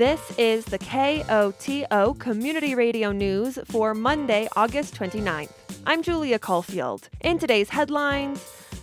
This 0.00 0.32
is 0.38 0.64
the 0.64 0.78
KOTO 0.78 2.18
Community 2.18 2.74
Radio 2.74 3.12
News 3.12 3.58
for 3.66 3.92
Monday, 3.92 4.48
August 4.56 4.94
29th. 4.94 5.52
I'm 5.84 6.02
Julia 6.02 6.38
Caulfield. 6.38 7.10
In 7.20 7.38
today's 7.38 7.68
headlines, 7.68 8.42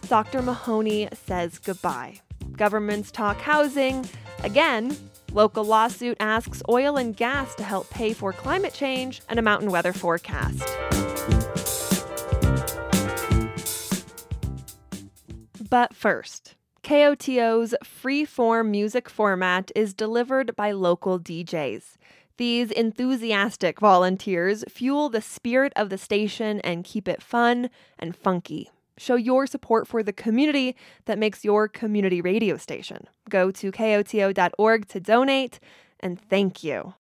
Dr. 0.10 0.44
Mahoney 0.44 1.10
says 1.14 1.58
goodbye. 1.58 2.22
Governments 2.52 3.10
talk 3.10 3.38
housing. 3.38 4.08
Again, 4.44 4.96
local 5.32 5.64
lawsuit 5.64 6.18
asks 6.20 6.62
oil 6.70 6.98
and 6.98 7.18
gas 7.18 7.56
to 7.56 7.64
help 7.64 7.90
pay 7.90 8.14
for 8.14 8.32
climate 8.32 8.76
change 8.76 9.24
and 9.28 9.40
a 9.40 9.42
mountain 9.42 9.72
weather 9.72 9.94
forecast. 9.94 10.64
But 15.68 15.96
first, 15.96 16.57
KOTO's 16.88 17.76
free-form 17.84 18.72
music 18.72 19.10
format 19.10 19.74
is 19.76 19.94
delivered 19.94 20.56
by 20.56 20.72
local 20.72 21.20
DJs. 21.20 21.98
These 22.38 22.72
enthusiastic 22.72 23.82
volunteers 23.82 24.64
fuel 24.70 25.10
the 25.10 25.20
spirit 25.20 25.74
of 25.76 25.90
the 25.90 25.98
station 25.98 26.62
and 26.62 26.86
keep 26.86 27.10
it 27.10 27.22
fun 27.22 27.70
and 28.00 28.16
funky. 28.16 28.72
Show 28.98 29.16
your 29.16 29.48
support 29.48 29.86
for 29.86 30.02
the 30.02 30.14
community 30.14 30.78
that 31.04 31.20
makes 31.20 31.44
your 31.44 31.68
community 31.68 32.22
radio 32.22 32.56
station. 32.56 33.06
Go 33.30 33.52
to 33.52 33.70
koto.org 33.70 34.88
to 34.88 35.00
donate, 35.02 35.60
and 36.00 36.18
thank 36.18 36.64
you. 36.64 36.94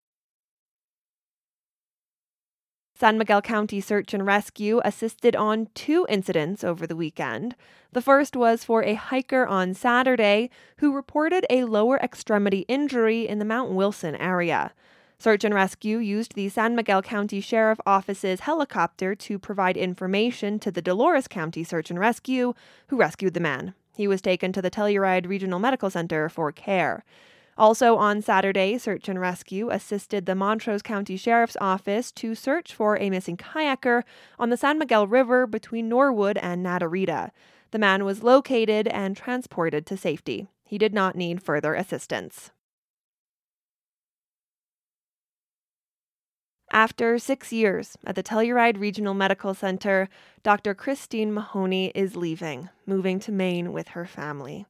San 2.98 3.18
Miguel 3.18 3.42
County 3.42 3.78
Search 3.78 4.14
and 4.14 4.24
Rescue 4.24 4.80
assisted 4.82 5.36
on 5.36 5.68
two 5.74 6.06
incidents 6.08 6.64
over 6.64 6.86
the 6.86 6.96
weekend. 6.96 7.54
The 7.92 8.00
first 8.00 8.34
was 8.34 8.64
for 8.64 8.82
a 8.82 8.94
hiker 8.94 9.46
on 9.46 9.74
Saturday 9.74 10.48
who 10.78 10.94
reported 10.94 11.44
a 11.50 11.64
lower 11.64 11.98
extremity 11.98 12.60
injury 12.68 13.28
in 13.28 13.38
the 13.38 13.44
Mount 13.44 13.72
Wilson 13.72 14.16
area. 14.16 14.72
Search 15.18 15.44
and 15.44 15.54
Rescue 15.54 15.98
used 15.98 16.34
the 16.34 16.48
San 16.48 16.74
Miguel 16.74 17.02
County 17.02 17.42
Sheriff 17.42 17.78
Office's 17.84 18.40
helicopter 18.40 19.14
to 19.14 19.38
provide 19.38 19.76
information 19.76 20.58
to 20.60 20.70
the 20.70 20.80
Dolores 20.80 21.28
County 21.28 21.64
Search 21.64 21.90
and 21.90 22.00
Rescue, 22.00 22.54
who 22.86 22.96
rescued 22.96 23.34
the 23.34 23.40
man. 23.40 23.74
He 23.94 24.08
was 24.08 24.22
taken 24.22 24.54
to 24.54 24.62
the 24.62 24.70
Telluride 24.70 25.28
Regional 25.28 25.58
Medical 25.58 25.90
Center 25.90 26.30
for 26.30 26.50
care. 26.50 27.04
Also 27.58 27.96
on 27.96 28.20
Saturday, 28.20 28.76
Search 28.76 29.08
and 29.08 29.18
Rescue 29.18 29.70
assisted 29.70 30.26
the 30.26 30.34
Montrose 30.34 30.82
County 30.82 31.16
Sheriff's 31.16 31.56
Office 31.58 32.12
to 32.12 32.34
search 32.34 32.74
for 32.74 32.98
a 32.98 33.08
missing 33.08 33.36
kayaker 33.36 34.02
on 34.38 34.50
the 34.50 34.58
San 34.58 34.78
Miguel 34.78 35.06
River 35.06 35.46
between 35.46 35.88
Norwood 35.88 36.36
and 36.38 36.64
Naturita. 36.64 37.30
The 37.70 37.78
man 37.78 38.04
was 38.04 38.22
located 38.22 38.86
and 38.88 39.16
transported 39.16 39.86
to 39.86 39.96
safety. 39.96 40.48
He 40.64 40.76
did 40.76 40.92
not 40.92 41.16
need 41.16 41.42
further 41.42 41.74
assistance. 41.74 42.50
After 46.70 47.18
six 47.18 47.52
years 47.52 47.96
at 48.04 48.16
the 48.16 48.22
Telluride 48.22 48.78
Regional 48.78 49.14
Medical 49.14 49.54
Center, 49.54 50.10
Dr. 50.42 50.74
Christine 50.74 51.32
Mahoney 51.32 51.90
is 51.94 52.16
leaving, 52.16 52.68
moving 52.84 53.18
to 53.20 53.32
Maine 53.32 53.72
with 53.72 53.88
her 53.88 54.04
family. 54.04 54.66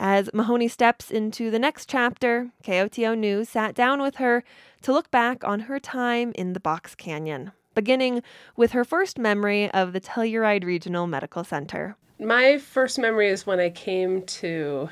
As 0.00 0.30
Mahoney 0.32 0.68
steps 0.68 1.10
into 1.10 1.50
the 1.50 1.58
next 1.58 1.90
chapter, 1.90 2.52
KOTO 2.62 3.18
News 3.18 3.48
sat 3.48 3.74
down 3.74 4.00
with 4.00 4.16
her 4.16 4.44
to 4.82 4.92
look 4.92 5.10
back 5.10 5.42
on 5.42 5.58
her 5.60 5.80
time 5.80 6.30
in 6.36 6.52
the 6.52 6.60
Box 6.60 6.94
Canyon, 6.94 7.50
beginning 7.74 8.22
with 8.54 8.70
her 8.70 8.84
first 8.84 9.18
memory 9.18 9.68
of 9.72 9.92
the 9.92 10.00
Telluride 10.00 10.64
Regional 10.64 11.08
Medical 11.08 11.42
Center. 11.42 11.96
My 12.20 12.58
first 12.58 12.96
memory 13.00 13.28
is 13.28 13.44
when 13.44 13.58
I 13.58 13.70
came 13.70 14.22
to 14.22 14.88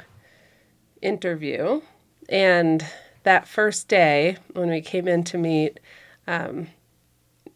interview, 1.01 1.83
and 2.29 2.85
that 3.23 3.47
first 3.47 3.87
day 3.87 4.39
when 4.55 4.71
we 4.71 4.81
came 4.81 5.07
in 5.07 5.23
to 5.23 5.39
meet 5.39 5.79
um, 6.27 6.67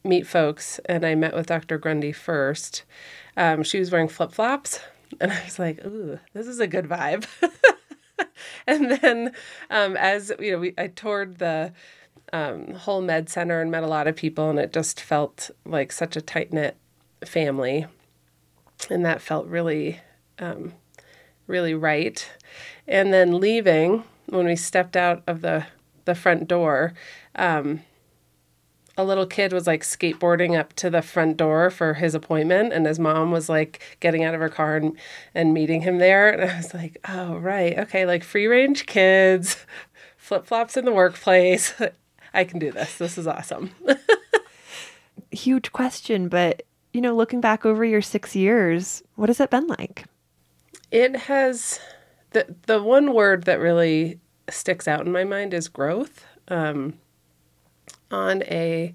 meet 0.04 0.24
folks, 0.24 0.78
and 0.84 1.04
I 1.04 1.16
met 1.16 1.34
with 1.34 1.46
Dr. 1.46 1.78
Grundy 1.78 2.12
first. 2.12 2.84
Um, 3.36 3.64
she 3.64 3.80
was 3.80 3.90
wearing 3.90 4.06
flip 4.06 4.30
flops 4.30 4.78
and 5.20 5.32
I 5.32 5.44
was 5.44 5.58
like, 5.58 5.84
"Ooh, 5.84 6.18
this 6.32 6.46
is 6.46 6.60
a 6.60 6.66
good 6.66 6.86
vibe." 6.86 7.26
and 8.66 8.92
then, 8.92 9.32
um, 9.70 9.96
as 9.96 10.32
you 10.38 10.52
know, 10.52 10.58
we 10.58 10.74
I 10.78 10.88
toured 10.88 11.38
the 11.38 11.72
um, 12.32 12.74
whole 12.74 13.00
med 13.00 13.28
center 13.28 13.60
and 13.60 13.70
met 13.70 13.82
a 13.82 13.88
lot 13.88 14.06
of 14.06 14.16
people, 14.16 14.50
and 14.50 14.58
it 14.58 14.72
just 14.72 15.00
felt 15.00 15.50
like 15.64 15.92
such 15.92 16.16
a 16.16 16.20
tight 16.20 16.52
knit 16.52 16.76
family, 17.24 17.86
and 18.88 19.04
that 19.04 19.20
felt 19.20 19.46
really, 19.46 20.00
um, 20.38 20.74
really 21.46 21.74
right. 21.74 22.28
And 22.86 23.12
then 23.12 23.40
leaving 23.40 24.04
when 24.26 24.46
we 24.46 24.56
stepped 24.56 24.96
out 24.96 25.22
of 25.26 25.40
the 25.40 25.66
the 26.04 26.14
front 26.14 26.48
door. 26.48 26.94
Um, 27.34 27.82
a 29.00 29.04
little 29.04 29.26
kid 29.26 29.52
was 29.52 29.66
like 29.66 29.82
skateboarding 29.82 30.58
up 30.58 30.72
to 30.74 30.90
the 30.90 31.02
front 31.02 31.36
door 31.36 31.70
for 31.70 31.94
his 31.94 32.14
appointment 32.14 32.72
and 32.72 32.86
his 32.86 32.98
mom 32.98 33.30
was 33.30 33.48
like 33.48 33.80
getting 34.00 34.22
out 34.22 34.34
of 34.34 34.40
her 34.40 34.48
car 34.48 34.76
and, 34.76 34.96
and 35.34 35.54
meeting 35.54 35.80
him 35.80 35.98
there 35.98 36.30
and 36.30 36.50
i 36.50 36.56
was 36.56 36.74
like 36.74 36.98
oh 37.08 37.36
right 37.36 37.78
okay 37.78 38.04
like 38.04 38.22
free 38.22 38.46
range 38.46 38.86
kids 38.86 39.64
flip-flops 40.16 40.76
in 40.76 40.84
the 40.84 40.92
workplace 40.92 41.74
i 42.34 42.44
can 42.44 42.58
do 42.58 42.70
this 42.70 42.98
this 42.98 43.18
is 43.18 43.26
awesome. 43.26 43.70
Huge 45.32 45.72
question 45.72 46.28
but 46.28 46.62
you 46.92 47.00
know 47.00 47.14
looking 47.14 47.40
back 47.40 47.64
over 47.64 47.84
your 47.84 48.02
six 48.02 48.34
years 48.34 49.02
what 49.14 49.28
has 49.28 49.40
it 49.40 49.50
been 49.50 49.66
like? 49.66 50.04
It 50.90 51.14
has 51.14 51.78
the 52.30 52.56
the 52.66 52.82
one 52.82 53.14
word 53.14 53.44
that 53.44 53.60
really 53.60 54.18
sticks 54.48 54.88
out 54.88 55.06
in 55.06 55.12
my 55.12 55.22
mind 55.22 55.54
is 55.54 55.68
growth 55.68 56.24
um, 56.48 56.94
on 58.10 58.42
a 58.44 58.94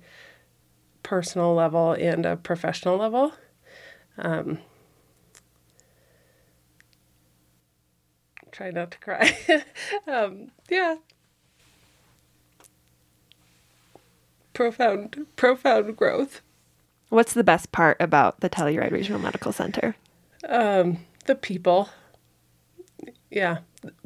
personal 1.04 1.54
level 1.54 1.94
and 1.94 2.26
a 2.26 2.36
professional 2.36 2.98
level. 2.98 3.34
Um, 4.18 4.60
try 8.52 8.72
not 8.72 8.92
to 8.92 9.00
cry. 9.00 9.38
um, 10.08 10.52
yeah. 10.70 10.96
Profound, 14.54 15.28
profound 15.36 15.98
growth. 15.98 16.42
What's 17.10 17.34
the 17.34 17.44
best 17.44 17.72
part 17.72 17.98
about 18.00 18.40
the 18.40 18.50
Telluride 18.50 18.92
Regional 18.92 19.20
Medical 19.20 19.52
Center? 19.52 19.96
Um, 20.48 21.00
the 21.26 21.36
people. 21.36 21.90
Yeah, 23.30 23.60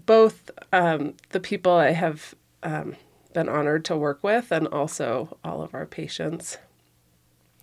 both 0.05 0.49
um, 0.73 1.13
the 1.29 1.39
people 1.39 1.71
I 1.71 1.91
have 1.91 2.33
um, 2.63 2.95
been 3.33 3.49
honored 3.49 3.85
to 3.85 3.97
work 3.97 4.23
with, 4.23 4.51
and 4.51 4.67
also 4.67 5.37
all 5.43 5.61
of 5.61 5.73
our 5.73 5.85
patients. 5.85 6.57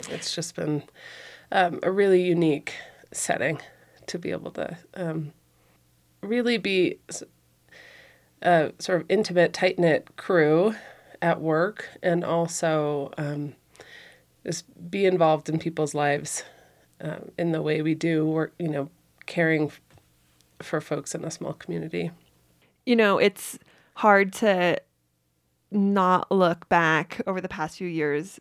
It's 0.08 0.34
just 0.34 0.54
been 0.54 0.84
um, 1.50 1.80
a 1.82 1.90
really 1.90 2.22
unique 2.22 2.74
setting 3.12 3.60
to 4.06 4.18
be 4.18 4.30
able 4.30 4.50
to 4.52 4.76
um, 4.94 5.32
really 6.22 6.58
be 6.58 6.98
a 8.42 8.72
sort 8.78 9.00
of 9.00 9.06
intimate, 9.08 9.52
tight 9.52 9.78
knit 9.78 10.16
crew 10.16 10.74
at 11.22 11.40
work, 11.40 11.88
and 12.02 12.24
also 12.24 13.10
um, 13.18 13.54
just 14.44 14.64
be 14.90 15.06
involved 15.06 15.48
in 15.48 15.58
people's 15.58 15.94
lives 15.94 16.44
um, 17.00 17.30
in 17.38 17.52
the 17.52 17.62
way 17.62 17.82
we 17.82 17.94
do. 17.94 18.26
Work, 18.26 18.54
you 18.58 18.68
know, 18.68 18.90
caring 19.26 19.72
for 20.60 20.80
folks 20.80 21.14
in 21.14 21.24
a 21.24 21.30
small 21.30 21.52
community. 21.54 22.10
You 22.84 22.96
know, 22.96 23.18
it's 23.18 23.58
hard 23.94 24.32
to 24.34 24.80
not 25.76 26.32
look 26.32 26.68
back 26.68 27.20
over 27.26 27.40
the 27.40 27.48
past 27.48 27.78
few 27.78 27.88
years 27.88 28.40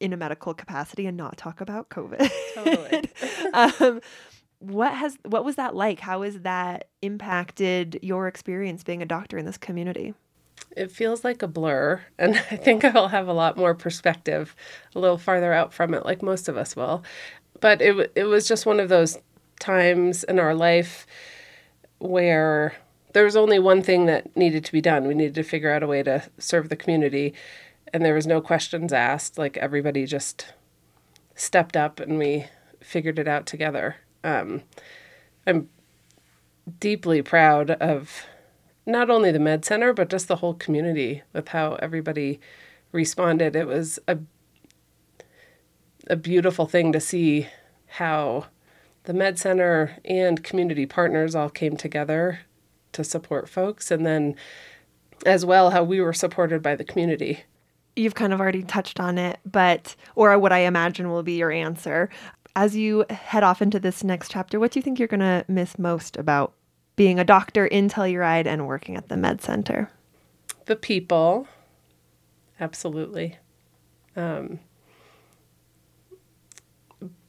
in 0.00 0.12
a 0.12 0.16
medical 0.16 0.54
capacity 0.54 1.06
and 1.06 1.16
not 1.16 1.36
talk 1.36 1.60
about 1.60 1.88
COVID. 1.88 2.30
Totally. 2.54 3.10
um, 3.52 4.00
what 4.58 4.94
has 4.94 5.18
what 5.24 5.44
was 5.44 5.56
that 5.56 5.74
like? 5.74 6.00
How 6.00 6.22
has 6.22 6.40
that 6.40 6.88
impacted 7.02 7.98
your 8.02 8.28
experience 8.28 8.82
being 8.82 9.02
a 9.02 9.06
doctor 9.06 9.36
in 9.36 9.44
this 9.44 9.58
community? 9.58 10.14
It 10.76 10.90
feels 10.90 11.24
like 11.24 11.42
a 11.42 11.48
blur, 11.48 12.02
and 12.18 12.36
I 12.50 12.56
think 12.56 12.84
I'll 12.84 13.08
have 13.08 13.28
a 13.28 13.32
lot 13.32 13.56
more 13.56 13.74
perspective 13.74 14.56
a 14.94 15.00
little 15.00 15.18
farther 15.18 15.52
out 15.52 15.72
from 15.72 15.92
it, 15.94 16.04
like 16.04 16.22
most 16.22 16.48
of 16.48 16.56
us 16.56 16.76
will. 16.76 17.02
But 17.60 17.82
it 17.82 18.12
it 18.14 18.24
was 18.24 18.48
just 18.48 18.66
one 18.66 18.80
of 18.80 18.88
those 18.88 19.18
times 19.60 20.24
in 20.24 20.38
our 20.38 20.54
life 20.54 21.06
where 21.98 22.74
there 23.14 23.24
was 23.24 23.36
only 23.36 23.60
one 23.60 23.80
thing 23.80 24.06
that 24.06 24.36
needed 24.36 24.64
to 24.64 24.72
be 24.72 24.80
done. 24.80 25.06
We 25.06 25.14
needed 25.14 25.36
to 25.36 25.44
figure 25.44 25.70
out 25.70 25.84
a 25.84 25.86
way 25.86 26.02
to 26.02 26.24
serve 26.36 26.68
the 26.68 26.76
community, 26.76 27.32
and 27.92 28.04
there 28.04 28.14
was 28.14 28.26
no 28.26 28.40
questions 28.40 28.92
asked. 28.92 29.38
Like 29.38 29.56
everybody 29.56 30.04
just 30.04 30.52
stepped 31.36 31.76
up 31.76 32.00
and 32.00 32.18
we 32.18 32.46
figured 32.80 33.18
it 33.18 33.28
out 33.28 33.46
together. 33.46 33.96
Um, 34.24 34.62
I'm 35.46 35.68
deeply 36.80 37.22
proud 37.22 37.70
of 37.70 38.26
not 38.84 39.10
only 39.10 39.30
the 39.30 39.38
med 39.38 39.64
center 39.64 39.92
but 39.92 40.10
just 40.10 40.28
the 40.28 40.36
whole 40.36 40.54
community 40.54 41.22
with 41.32 41.48
how 41.48 41.74
everybody 41.74 42.40
responded. 42.92 43.54
It 43.56 43.66
was 43.66 43.98
a 44.08 44.18
a 46.08 46.16
beautiful 46.16 46.66
thing 46.66 46.92
to 46.92 47.00
see 47.00 47.48
how 47.86 48.46
the 49.04 49.14
med 49.14 49.38
center 49.38 49.96
and 50.04 50.42
community 50.42 50.84
partners 50.84 51.34
all 51.34 51.48
came 51.48 51.76
together 51.76 52.40
to 52.94 53.04
support 53.04 53.48
folks 53.48 53.90
and 53.90 54.06
then 54.06 54.34
as 55.26 55.44
well 55.44 55.70
how 55.70 55.84
we 55.84 56.00
were 56.00 56.12
supported 56.12 56.62
by 56.62 56.74
the 56.74 56.84
community. 56.84 57.44
You've 57.96 58.14
kind 58.14 58.32
of 58.32 58.40
already 58.40 58.62
touched 58.62 58.98
on 58.98 59.18
it, 59.18 59.38
but, 59.44 59.94
or 60.16 60.36
what 60.38 60.52
I 60.52 60.60
imagine 60.60 61.10
will 61.10 61.22
be 61.22 61.34
your 61.34 61.52
answer. 61.52 62.10
As 62.56 62.76
you 62.76 63.04
head 63.10 63.44
off 63.44 63.62
into 63.62 63.78
this 63.78 64.02
next 64.02 64.30
chapter, 64.30 64.58
what 64.58 64.72
do 64.72 64.78
you 64.78 64.82
think 64.82 64.98
you're 64.98 65.08
going 65.08 65.20
to 65.20 65.44
miss 65.48 65.78
most 65.78 66.16
about 66.16 66.54
being 66.96 67.18
a 67.18 67.24
doctor 67.24 67.66
in 67.66 67.88
Telluride 67.88 68.46
and 68.46 68.66
working 68.66 68.96
at 68.96 69.08
the 69.08 69.16
Med 69.16 69.40
Center? 69.42 69.90
The 70.66 70.76
people, 70.76 71.46
absolutely. 72.58 73.38
Um, 74.16 74.60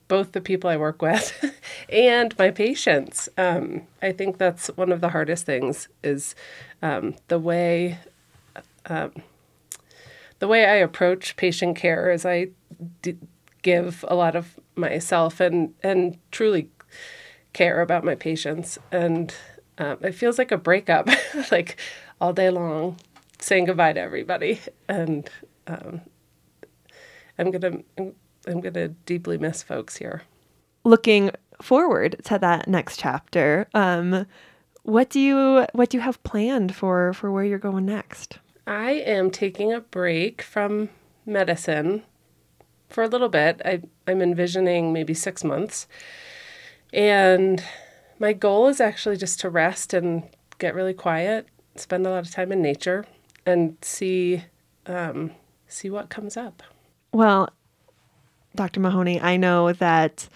both 0.08 0.32
the 0.32 0.42
people 0.42 0.70
I 0.70 0.78
work 0.78 1.02
with 1.02 1.54
and 1.90 2.38
my 2.38 2.52
patients. 2.52 3.30
Um, 3.38 3.84
I 4.02 4.12
think 4.12 4.38
that's 4.38 4.68
one 4.76 4.92
of 4.92 5.02
the 5.02 5.10
hardest 5.10 5.46
things 5.46 5.88
is 6.04 6.36
um, 6.82 7.16
the 7.28 7.40
way 7.40 8.00
um, 8.88 9.12
the 10.40 10.48
way 10.48 10.66
I 10.66 10.76
approach 10.76 11.36
patient 11.38 11.76
care 11.76 12.12
is 12.12 12.26
I 12.26 12.50
d- 13.02 13.18
give 13.62 14.06
a 14.08 14.16
lot 14.16 14.36
of 14.36 14.60
myself 14.76 15.40
and 15.40 15.74
and 15.82 16.18
truly 16.32 16.70
care 17.54 17.82
about 17.82 18.04
my 18.04 18.16
patients 18.16 18.78
and 18.92 19.34
um, 19.78 19.98
it 20.02 20.12
feels 20.12 20.38
like 20.38 20.52
a 20.52 20.58
breakup 20.58 21.10
like 21.52 21.78
all 22.20 22.34
day 22.34 22.50
long 22.50 22.98
saying 23.40 23.66
goodbye 23.66 23.94
to 23.94 24.00
everybody 24.00 24.60
and 24.88 25.30
um, 25.68 26.02
I'm 27.38 27.52
gonna 27.52 27.80
I'm 27.98 28.14
going 28.62 28.74
to 28.74 28.90
deeply 28.90 29.38
miss 29.38 29.64
folks 29.64 29.98
here. 29.98 30.24
Looking 30.84 31.32
forward 31.62 32.18
to 32.26 32.38
that 32.40 32.68
next 32.68 33.00
chapter, 33.00 33.68
um, 33.74 34.26
what 34.84 35.10
do 35.10 35.20
you 35.20 35.66
what 35.74 35.90
do 35.90 35.98
you 35.98 36.02
have 36.02 36.22
planned 36.24 36.76
for 36.76 37.14
for 37.14 37.32
where 37.32 37.44
you're 37.44 37.58
going 37.58 37.86
next? 37.86 38.40
I 38.68 38.92
am 38.92 39.32
taking 39.32 39.74
a 39.74 39.80
break 39.80 40.42
from 40.42 40.90
medicine 41.26 42.04
for 42.90 43.04
a 43.04 43.08
little 43.08 43.30
bit. 43.30 43.62
I, 43.66 43.82
I'm 44.08 44.22
envisioning 44.22 44.94
maybe 44.94 45.14
six 45.14 45.44
months, 45.44 45.88
and 46.94 47.64
my 48.20 48.34
goal 48.34 48.68
is 48.68 48.80
actually 48.80 49.18
just 49.18 49.40
to 49.42 49.50
rest 49.50 49.94
and 49.94 50.24
get 50.60 50.76
really 50.76 50.94
quiet, 50.94 51.48
spend 51.76 52.06
a 52.06 52.12
lot 52.12 52.26
of 52.26 52.32
time 52.32 52.52
in 52.52 52.62
nature, 52.62 53.06
and 53.46 53.78
see 53.82 54.44
um, 54.86 55.32
see 55.68 55.90
what 55.90 56.10
comes 56.10 56.38
up. 56.38 56.62
Well, 57.12 57.50
Dr. 58.56 58.80
Mahoney, 58.80 59.20
I 59.22 59.38
know 59.38 59.74
that 59.74 60.28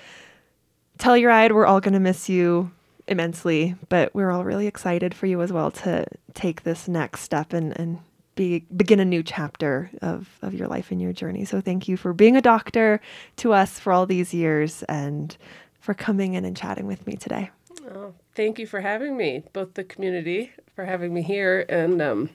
Telluride, 0.98 1.51
we're 1.54 1.66
all 1.66 1.80
going 1.80 1.94
to 1.94 2.00
miss 2.00 2.30
you 2.30 2.71
immensely, 3.07 3.75
but 3.89 4.13
we're 4.13 4.31
all 4.31 4.44
really 4.44 4.68
excited 4.68 5.13
for 5.13 5.25
you 5.25 5.42
as 5.42 5.51
well 5.51 5.71
to 5.71 6.06
take 6.33 6.63
this 6.63 6.88
next 6.88 7.21
step 7.21 7.54
and, 7.54 7.77
and 7.80 8.00
be, 8.36 8.66
begin 8.75 9.00
a 9.00 9.06
new 9.06 9.24
chapter 9.24 9.89
of, 10.01 10.30
of 10.42 10.54
your 10.54 10.68
life 10.68 10.92
and 10.92 11.01
your 11.01 11.12
journey. 11.12 11.45
So 11.45 11.60
thank 11.60 11.88
you 11.88 11.98
for 11.98 12.13
being 12.13 12.38
a 12.38 12.42
doctor 12.42 13.01
to 13.38 13.54
us 13.54 13.80
for 13.80 13.92
all 13.92 14.06
these 14.06 14.33
years 14.33 14.83
and 14.83 15.36
for 15.80 15.94
coming 15.94 16.36
in 16.36 16.45
and 16.45 16.56
chatting 16.56 16.86
with 16.86 17.07
me 17.07 17.16
today. 17.16 17.50
Oh, 17.92 18.13
thank 18.36 18.60
you 18.60 18.68
for 18.68 18.81
having 18.81 19.18
me, 19.18 19.44
both 19.54 19.74
the 19.74 19.83
community 19.83 20.51
for 20.75 20.86
having 20.86 21.13
me 21.13 21.21
here 21.21 21.66
and 21.68 22.01
um, 22.01 22.30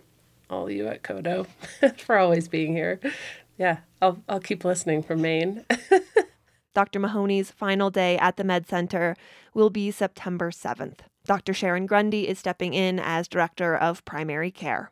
all 0.51 0.71
you 0.71 0.87
at 0.89 1.03
KOTO 1.03 1.47
for 1.99 2.19
always 2.19 2.49
being 2.49 2.73
here. 2.73 3.01
Yeah, 3.57 3.79
I'll, 4.03 4.23
I'll 4.29 4.41
keep 4.41 4.65
listening 4.65 5.03
from 5.03 5.23
Maine. 5.23 5.65
Dr. 6.75 6.99
Mahoney's 6.99 7.51
final 7.51 7.91
day 7.91 8.19
at 8.19 8.37
the 8.37 8.45
Med 8.45 8.69
Center 8.69 9.17
will 9.55 9.71
be 9.71 9.91
September 9.91 10.51
7th. 10.51 10.99
Dr. 11.25 11.55
Sharon 11.55 11.87
Grundy 11.87 12.29
is 12.29 12.39
stepping 12.39 12.75
in 12.75 12.99
as 12.99 13.29
Director 13.29 13.77
of 13.77 14.05
Primary 14.05 14.51
Care. 14.51 14.91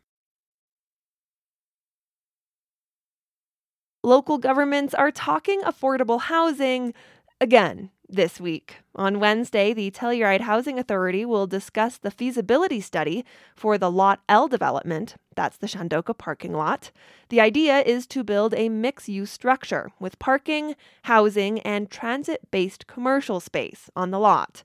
Local 4.05 4.39
governments 4.39 4.95
are 4.95 5.11
talking 5.11 5.61
affordable 5.63 6.23
housing 6.23 6.95
again 7.41 7.91
this 8.13 8.41
week. 8.41 8.77
On 8.95 9.19
Wednesday, 9.19 9.73
the 9.73 9.91
Telluride 9.91 10.43
Housing 10.43 10.79
Authority 10.79 11.25
will 11.25 11.47
discuss 11.47 11.97
the 11.97 12.11
feasibility 12.11 12.81
study 12.81 13.25
for 13.57 13.79
the 13.79 13.91
Lot 13.91 14.21
L 14.29 14.49
development. 14.49 15.17
That's 15.35 15.57
the 15.57 15.67
Shandoka 15.67 16.17
parking 16.17 16.53
lot. 16.53 16.91
The 17.31 17.41
idea 17.41 17.81
is 17.81 18.07
to 18.09 18.23
build 18.23 18.53
a 18.55 18.69
mixed 18.69 19.09
use 19.09 19.31
structure 19.31 19.91
with 19.99 20.19
parking, 20.19 20.77
housing, 21.05 21.61
and 21.61 21.91
transit 21.91 22.51
based 22.51 22.87
commercial 22.87 23.41
space 23.41 23.89
on 23.97 24.11
the 24.11 24.21
lot. 24.21 24.63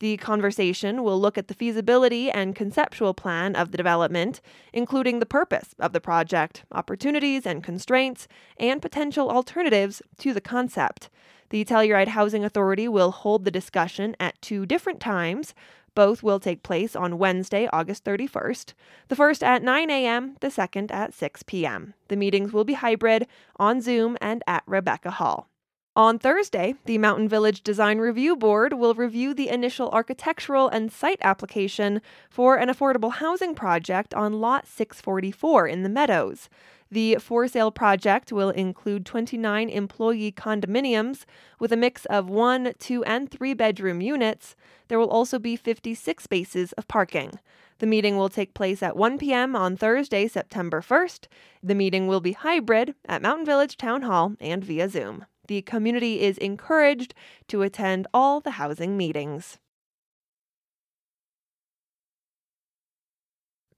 The 0.00 0.16
conversation 0.16 1.02
will 1.02 1.20
look 1.20 1.36
at 1.36 1.48
the 1.48 1.54
feasibility 1.54 2.30
and 2.30 2.56
conceptual 2.56 3.12
plan 3.12 3.54
of 3.54 3.70
the 3.70 3.76
development, 3.76 4.40
including 4.72 5.18
the 5.18 5.26
purpose 5.26 5.74
of 5.78 5.92
the 5.92 6.00
project, 6.00 6.64
opportunities 6.72 7.44
and 7.44 7.62
constraints, 7.62 8.26
and 8.58 8.80
potential 8.80 9.30
alternatives 9.30 10.00
to 10.18 10.32
the 10.32 10.40
concept. 10.40 11.10
The 11.50 11.64
Telluride 11.64 12.08
Housing 12.08 12.44
Authority 12.44 12.86
will 12.86 13.10
hold 13.10 13.44
the 13.44 13.50
discussion 13.50 14.14
at 14.20 14.40
two 14.40 14.64
different 14.66 15.00
times. 15.00 15.52
Both 15.96 16.22
will 16.22 16.38
take 16.38 16.62
place 16.62 16.94
on 16.94 17.18
Wednesday, 17.18 17.68
August 17.72 18.04
31st. 18.04 18.72
The 19.08 19.16
first 19.16 19.42
at 19.42 19.64
9 19.64 19.90
a.m., 19.90 20.36
the 20.40 20.50
second 20.50 20.92
at 20.92 21.12
6 21.12 21.42
p.m. 21.42 21.94
The 22.06 22.14
meetings 22.14 22.52
will 22.52 22.62
be 22.62 22.74
hybrid 22.74 23.26
on 23.56 23.80
Zoom 23.80 24.16
and 24.20 24.44
at 24.46 24.62
Rebekah 24.66 25.10
Hall. 25.10 25.48
On 25.96 26.20
Thursday, 26.20 26.76
the 26.84 26.98
Mountain 26.98 27.28
Village 27.28 27.64
Design 27.64 27.98
Review 27.98 28.36
Board 28.36 28.74
will 28.74 28.94
review 28.94 29.34
the 29.34 29.48
initial 29.48 29.90
architectural 29.90 30.68
and 30.68 30.92
site 30.92 31.18
application 31.20 32.00
for 32.30 32.54
an 32.54 32.68
affordable 32.68 33.14
housing 33.14 33.56
project 33.56 34.14
on 34.14 34.34
Lot 34.34 34.68
644 34.68 35.66
in 35.66 35.82
the 35.82 35.88
Meadows. 35.88 36.48
The 36.92 37.16
for 37.20 37.46
sale 37.46 37.70
project 37.70 38.32
will 38.32 38.50
include 38.50 39.06
29 39.06 39.68
employee 39.68 40.32
condominiums 40.32 41.24
with 41.60 41.72
a 41.72 41.76
mix 41.76 42.04
of 42.06 42.28
one, 42.28 42.72
two, 42.80 43.04
and 43.04 43.30
three 43.30 43.54
bedroom 43.54 44.00
units. 44.00 44.56
There 44.88 44.98
will 44.98 45.10
also 45.10 45.38
be 45.38 45.54
56 45.54 46.24
spaces 46.24 46.72
of 46.72 46.88
parking. 46.88 47.38
The 47.78 47.86
meeting 47.86 48.16
will 48.16 48.28
take 48.28 48.54
place 48.54 48.82
at 48.82 48.96
1 48.96 49.18
p.m. 49.18 49.54
on 49.54 49.76
Thursday, 49.76 50.26
September 50.26 50.80
1st. 50.80 51.28
The 51.62 51.74
meeting 51.74 52.08
will 52.08 52.20
be 52.20 52.32
hybrid 52.32 52.94
at 53.08 53.22
Mountain 53.22 53.46
Village 53.46 53.76
Town 53.76 54.02
Hall 54.02 54.34
and 54.40 54.64
via 54.64 54.88
Zoom. 54.88 55.24
The 55.46 55.62
community 55.62 56.20
is 56.20 56.38
encouraged 56.38 57.14
to 57.48 57.62
attend 57.62 58.06
all 58.12 58.40
the 58.40 58.52
housing 58.52 58.96
meetings. 58.96 59.58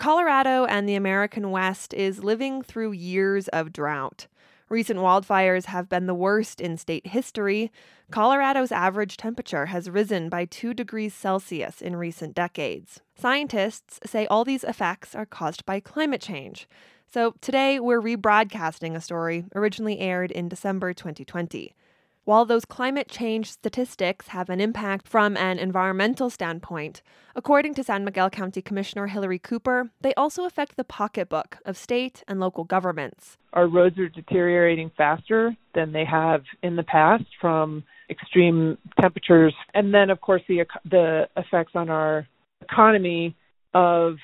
Colorado 0.02 0.64
and 0.64 0.88
the 0.88 0.96
American 0.96 1.52
West 1.52 1.94
is 1.94 2.24
living 2.24 2.60
through 2.60 2.90
years 2.90 3.46
of 3.46 3.72
drought. 3.72 4.26
Recent 4.68 4.98
wildfires 4.98 5.66
have 5.66 5.88
been 5.88 6.06
the 6.06 6.12
worst 6.12 6.60
in 6.60 6.76
state 6.76 7.06
history. 7.06 7.70
Colorado's 8.10 8.72
average 8.72 9.16
temperature 9.16 9.66
has 9.66 9.88
risen 9.88 10.28
by 10.28 10.44
2 10.46 10.74
degrees 10.74 11.14
Celsius 11.14 11.80
in 11.80 11.94
recent 11.94 12.34
decades. 12.34 13.00
Scientists 13.14 14.00
say 14.04 14.26
all 14.26 14.44
these 14.44 14.64
effects 14.64 15.14
are 15.14 15.24
caused 15.24 15.64
by 15.64 15.78
climate 15.78 16.20
change. 16.20 16.68
So 17.06 17.36
today 17.40 17.78
we're 17.78 18.02
rebroadcasting 18.02 18.96
a 18.96 19.00
story 19.00 19.44
originally 19.54 20.00
aired 20.00 20.32
in 20.32 20.48
December 20.48 20.92
2020. 20.92 21.76
While 22.24 22.44
those 22.44 22.64
climate 22.64 23.08
change 23.08 23.50
statistics 23.50 24.28
have 24.28 24.48
an 24.48 24.60
impact 24.60 25.08
from 25.08 25.36
an 25.36 25.58
environmental 25.58 26.30
standpoint, 26.30 27.02
according 27.34 27.74
to 27.74 27.82
San 27.82 28.04
Miguel 28.04 28.30
County 28.30 28.62
Commissioner 28.62 29.08
Hillary 29.08 29.40
Cooper, 29.40 29.90
they 30.00 30.14
also 30.14 30.44
affect 30.44 30.76
the 30.76 30.84
pocketbook 30.84 31.58
of 31.66 31.76
state 31.76 32.22
and 32.28 32.38
local 32.38 32.62
governments. 32.62 33.38
Our 33.54 33.66
roads 33.66 33.98
are 33.98 34.08
deteriorating 34.08 34.92
faster 34.96 35.56
than 35.74 35.90
they 35.90 36.04
have 36.04 36.44
in 36.62 36.76
the 36.76 36.84
past 36.84 37.24
from 37.40 37.82
extreme 38.08 38.78
temperatures, 39.00 39.54
and 39.74 39.92
then 39.92 40.08
of 40.08 40.20
course 40.20 40.42
the 40.46 40.64
the 40.88 41.28
effects 41.36 41.72
on 41.74 41.90
our 41.90 42.28
economy 42.60 43.34
of 43.74 44.18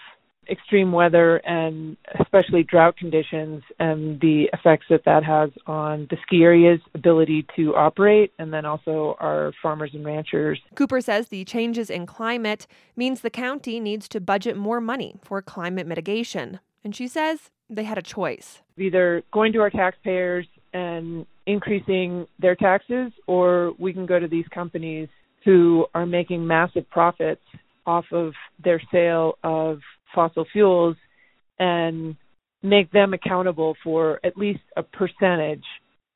extreme 0.50 0.92
weather 0.92 1.36
and 1.38 1.96
especially 2.20 2.62
drought 2.62 2.96
conditions 2.96 3.62
and 3.78 4.20
the 4.20 4.48
effects 4.52 4.86
that 4.90 5.04
that 5.04 5.24
has 5.24 5.50
on 5.66 6.06
the 6.10 6.16
ski 6.22 6.42
area's 6.42 6.80
ability 6.94 7.46
to 7.56 7.74
operate 7.74 8.32
and 8.38 8.52
then 8.52 8.64
also 8.64 9.16
our 9.20 9.52
farmers 9.62 9.90
and 9.94 10.04
ranchers. 10.04 10.60
Cooper 10.74 11.00
says 11.00 11.28
the 11.28 11.44
changes 11.44 11.90
in 11.90 12.06
climate 12.06 12.66
means 12.96 13.20
the 13.20 13.30
county 13.30 13.80
needs 13.80 14.08
to 14.08 14.20
budget 14.20 14.56
more 14.56 14.80
money 14.80 15.16
for 15.22 15.42
climate 15.42 15.86
mitigation. 15.86 16.60
And 16.84 16.94
she 16.94 17.08
says 17.08 17.50
they 17.68 17.84
had 17.84 17.98
a 17.98 18.02
choice. 18.02 18.62
Either 18.76 19.22
going 19.32 19.52
to 19.52 19.60
our 19.60 19.70
taxpayers 19.70 20.46
and 20.72 21.26
increasing 21.46 22.26
their 22.38 22.54
taxes 22.54 23.12
or 23.26 23.72
we 23.78 23.92
can 23.92 24.06
go 24.06 24.18
to 24.18 24.28
these 24.28 24.46
companies 24.48 25.08
who 25.44 25.86
are 25.94 26.06
making 26.06 26.46
massive 26.46 26.88
profits 26.90 27.40
off 27.86 28.04
of 28.12 28.34
their 28.62 28.80
sale 28.92 29.38
of 29.42 29.80
fossil 30.14 30.46
fuels 30.52 30.96
and 31.58 32.16
make 32.62 32.90
them 32.92 33.14
accountable 33.14 33.76
for 33.82 34.20
at 34.24 34.36
least 34.36 34.60
a 34.76 34.82
percentage 34.82 35.64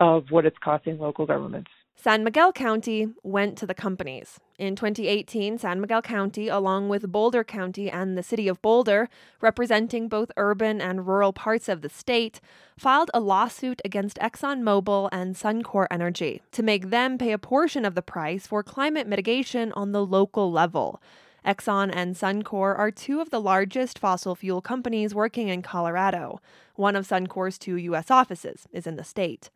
of 0.00 0.24
what 0.30 0.44
it's 0.44 0.56
costing 0.62 0.98
local 0.98 1.26
governments. 1.26 1.70
San 1.94 2.24
Miguel 2.24 2.52
County 2.52 3.08
went 3.22 3.56
to 3.58 3.66
the 3.66 3.74
companies. 3.74 4.40
In 4.58 4.74
2018, 4.74 5.58
San 5.58 5.80
Miguel 5.80 6.02
County, 6.02 6.48
along 6.48 6.88
with 6.88 7.12
Boulder 7.12 7.44
County 7.44 7.88
and 7.88 8.18
the 8.18 8.24
city 8.24 8.48
of 8.48 8.60
Boulder, 8.60 9.08
representing 9.40 10.08
both 10.08 10.32
urban 10.36 10.80
and 10.80 11.06
rural 11.06 11.32
parts 11.32 11.68
of 11.68 11.80
the 11.80 11.88
state, 11.88 12.40
filed 12.76 13.10
a 13.14 13.20
lawsuit 13.20 13.80
against 13.84 14.18
ExxonMobil 14.18 15.10
and 15.12 15.36
Suncor 15.36 15.86
Energy 15.92 16.42
to 16.50 16.62
make 16.64 16.90
them 16.90 17.18
pay 17.18 17.30
a 17.30 17.38
portion 17.38 17.84
of 17.84 17.94
the 17.94 18.02
price 18.02 18.48
for 18.48 18.64
climate 18.64 19.06
mitigation 19.06 19.70
on 19.74 19.92
the 19.92 20.04
local 20.04 20.50
level. 20.50 21.00
Exxon 21.44 21.90
and 21.92 22.14
Suncor 22.14 22.78
are 22.78 22.90
two 22.90 23.20
of 23.20 23.30
the 23.30 23.40
largest 23.40 23.98
fossil 23.98 24.34
fuel 24.34 24.60
companies 24.60 25.14
working 25.14 25.48
in 25.48 25.62
Colorado. 25.62 26.40
One 26.76 26.94
of 26.94 27.06
Suncor's 27.06 27.58
two 27.58 27.76
U.S. 27.76 28.10
offices 28.10 28.68
is 28.72 28.86
in 28.86 28.96
the 28.96 29.04
state. 29.04 29.50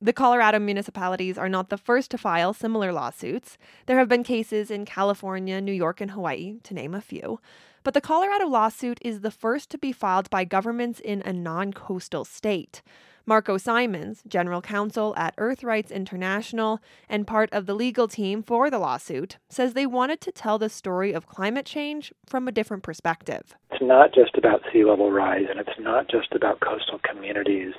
The 0.00 0.12
Colorado 0.12 0.58
municipalities 0.58 1.36
are 1.36 1.48
not 1.48 1.70
the 1.70 1.76
first 1.76 2.12
to 2.12 2.18
file 2.18 2.54
similar 2.54 2.92
lawsuits. 2.92 3.58
There 3.86 3.98
have 3.98 4.08
been 4.08 4.22
cases 4.22 4.70
in 4.70 4.84
California, 4.84 5.60
New 5.60 5.72
York, 5.72 6.00
and 6.00 6.12
Hawaii, 6.12 6.60
to 6.62 6.72
name 6.72 6.94
a 6.94 7.00
few. 7.00 7.40
But 7.82 7.94
the 7.94 8.00
Colorado 8.00 8.46
lawsuit 8.46 8.98
is 9.02 9.20
the 9.20 9.30
first 9.30 9.70
to 9.70 9.78
be 9.78 9.92
filed 9.92 10.30
by 10.30 10.44
governments 10.44 11.00
in 11.00 11.22
a 11.22 11.32
non 11.32 11.72
coastal 11.72 12.24
state. 12.24 12.80
Marco 13.28 13.58
Simons, 13.58 14.22
general 14.26 14.62
counsel 14.62 15.12
at 15.18 15.36
EarthRights 15.36 15.92
International 15.92 16.80
and 17.10 17.26
part 17.26 17.52
of 17.52 17.66
the 17.66 17.74
legal 17.74 18.08
team 18.08 18.42
for 18.42 18.70
the 18.70 18.78
lawsuit, 18.78 19.36
says 19.50 19.74
they 19.74 19.84
wanted 19.84 20.22
to 20.22 20.32
tell 20.32 20.58
the 20.58 20.70
story 20.70 21.12
of 21.12 21.26
climate 21.26 21.66
change 21.66 22.10
from 22.24 22.48
a 22.48 22.52
different 22.52 22.82
perspective. 22.82 23.54
It's 23.70 23.82
not 23.82 24.14
just 24.14 24.38
about 24.38 24.62
sea 24.72 24.82
level 24.82 25.12
rise 25.12 25.44
and 25.50 25.60
it's 25.60 25.78
not 25.78 26.08
just 26.08 26.32
about 26.32 26.60
coastal 26.60 27.00
communities 27.04 27.74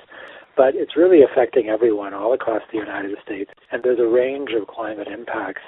but 0.56 0.74
it's 0.76 0.96
really 0.96 1.22
affecting 1.22 1.68
everyone 1.68 2.14
all 2.14 2.32
across 2.32 2.62
the 2.70 2.78
United 2.78 3.16
States. 3.24 3.50
And 3.72 3.82
there's 3.82 3.98
a 3.98 4.06
range 4.06 4.50
of 4.52 4.68
climate 4.68 5.08
impacts 5.08 5.62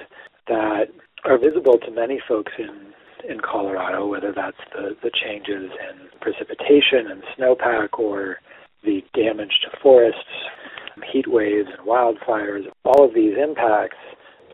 that 0.49 0.89
are 1.25 1.39
visible 1.39 1.79
to 1.79 1.91
many 1.91 2.21
folks 2.29 2.53
in 2.59 2.93
in 3.29 3.41
Colorado, 3.41 4.07
whether 4.07 4.33
that's 4.33 4.59
the, 4.75 4.97
the 5.03 5.11
changes 5.11 5.71
in 5.71 6.09
precipitation 6.21 7.07
and 7.11 7.23
snowpack 7.39 7.99
or 7.99 8.39
the 8.85 9.03
damage 9.15 9.61
to 9.63 9.77
forests, 9.83 10.19
heat 11.13 11.27
waves 11.29 11.69
and 11.77 11.87
wildfires, 11.87 12.65
all 12.85 13.05
of 13.05 13.15
these 13.15 13.35
impacts 13.37 13.97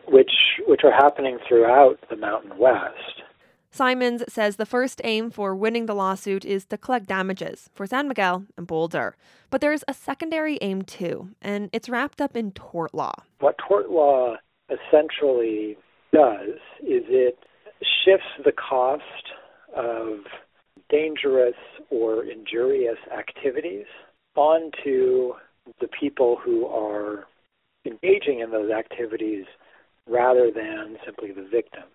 which 0.06 0.30
which 0.66 0.80
are 0.84 0.92
happening 0.92 1.38
throughout 1.46 1.98
the 2.08 2.16
Mountain 2.16 2.56
West. 2.58 3.22
Simons 3.70 4.24
says 4.28 4.56
the 4.56 4.66
first 4.66 5.00
aim 5.04 5.30
for 5.30 5.54
winning 5.54 5.86
the 5.86 5.94
lawsuit 5.94 6.44
is 6.44 6.64
to 6.64 6.78
collect 6.78 7.06
damages 7.06 7.68
for 7.74 7.86
San 7.86 8.08
Miguel 8.08 8.44
and 8.56 8.66
Boulder. 8.66 9.14
But 9.50 9.60
there's 9.60 9.84
a 9.86 9.94
secondary 9.94 10.58
aim 10.62 10.82
too, 10.82 11.30
and 11.42 11.68
it's 11.72 11.88
wrapped 11.88 12.20
up 12.20 12.36
in 12.36 12.52
tort 12.52 12.94
law. 12.94 13.12
What 13.40 13.56
tort 13.58 13.90
law 13.90 14.36
essentially 14.70 15.76
does 16.12 16.56
is 16.80 17.04
it 17.08 17.38
shifts 18.04 18.26
the 18.44 18.52
cost 18.52 19.02
of 19.76 20.20
dangerous 20.88 21.54
or 21.90 22.24
injurious 22.24 22.96
activities 23.16 23.86
onto 24.38 25.32
the 25.80 25.88
people 25.88 26.36
who 26.36 26.64
are 26.66 27.26
engaging 27.84 28.38
in 28.38 28.52
those 28.52 28.70
activities 28.70 29.44
rather 30.06 30.50
than 30.50 30.96
simply 31.04 31.32
the 31.32 31.42
victims. 31.42 31.86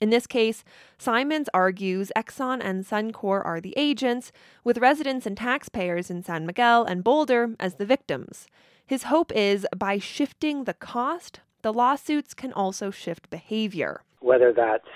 In 0.00 0.10
this 0.10 0.26
case, 0.26 0.64
Simons 0.98 1.48
argues 1.52 2.10
Exxon 2.16 2.60
and 2.64 2.84
Suncor 2.84 3.44
are 3.44 3.60
the 3.60 3.74
agents, 3.76 4.32
with 4.64 4.78
residents 4.78 5.26
and 5.26 5.36
taxpayers 5.36 6.10
in 6.10 6.24
San 6.24 6.46
Miguel 6.46 6.84
and 6.84 7.04
Boulder 7.04 7.54
as 7.60 7.74
the 7.74 7.86
victims. 7.86 8.48
His 8.84 9.04
hope 9.04 9.30
is 9.32 9.66
by 9.76 9.98
shifting 9.98 10.64
the 10.64 10.74
cost, 10.74 11.40
the 11.60 11.72
lawsuits 11.72 12.34
can 12.34 12.52
also 12.52 12.90
shift 12.90 13.30
behavior. 13.30 14.00
Whether 14.20 14.52
that's 14.52 14.88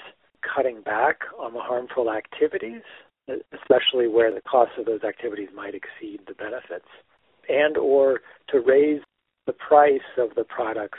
cutting 0.42 0.80
back 0.80 1.20
on 1.38 1.52
the 1.52 1.60
harmful 1.60 2.10
activities, 2.10 2.82
especially 3.28 4.08
where 4.08 4.32
the 4.32 4.40
cost 4.40 4.72
of 4.78 4.86
those 4.86 5.02
activities 5.02 5.48
might 5.54 5.74
exceed 5.74 6.20
the 6.26 6.34
benefits, 6.34 6.88
and 7.48 7.76
or 7.76 8.20
to 8.48 8.60
raise 8.60 9.00
the 9.46 9.52
price 9.52 10.00
of 10.18 10.34
the 10.34 10.44
products 10.44 10.98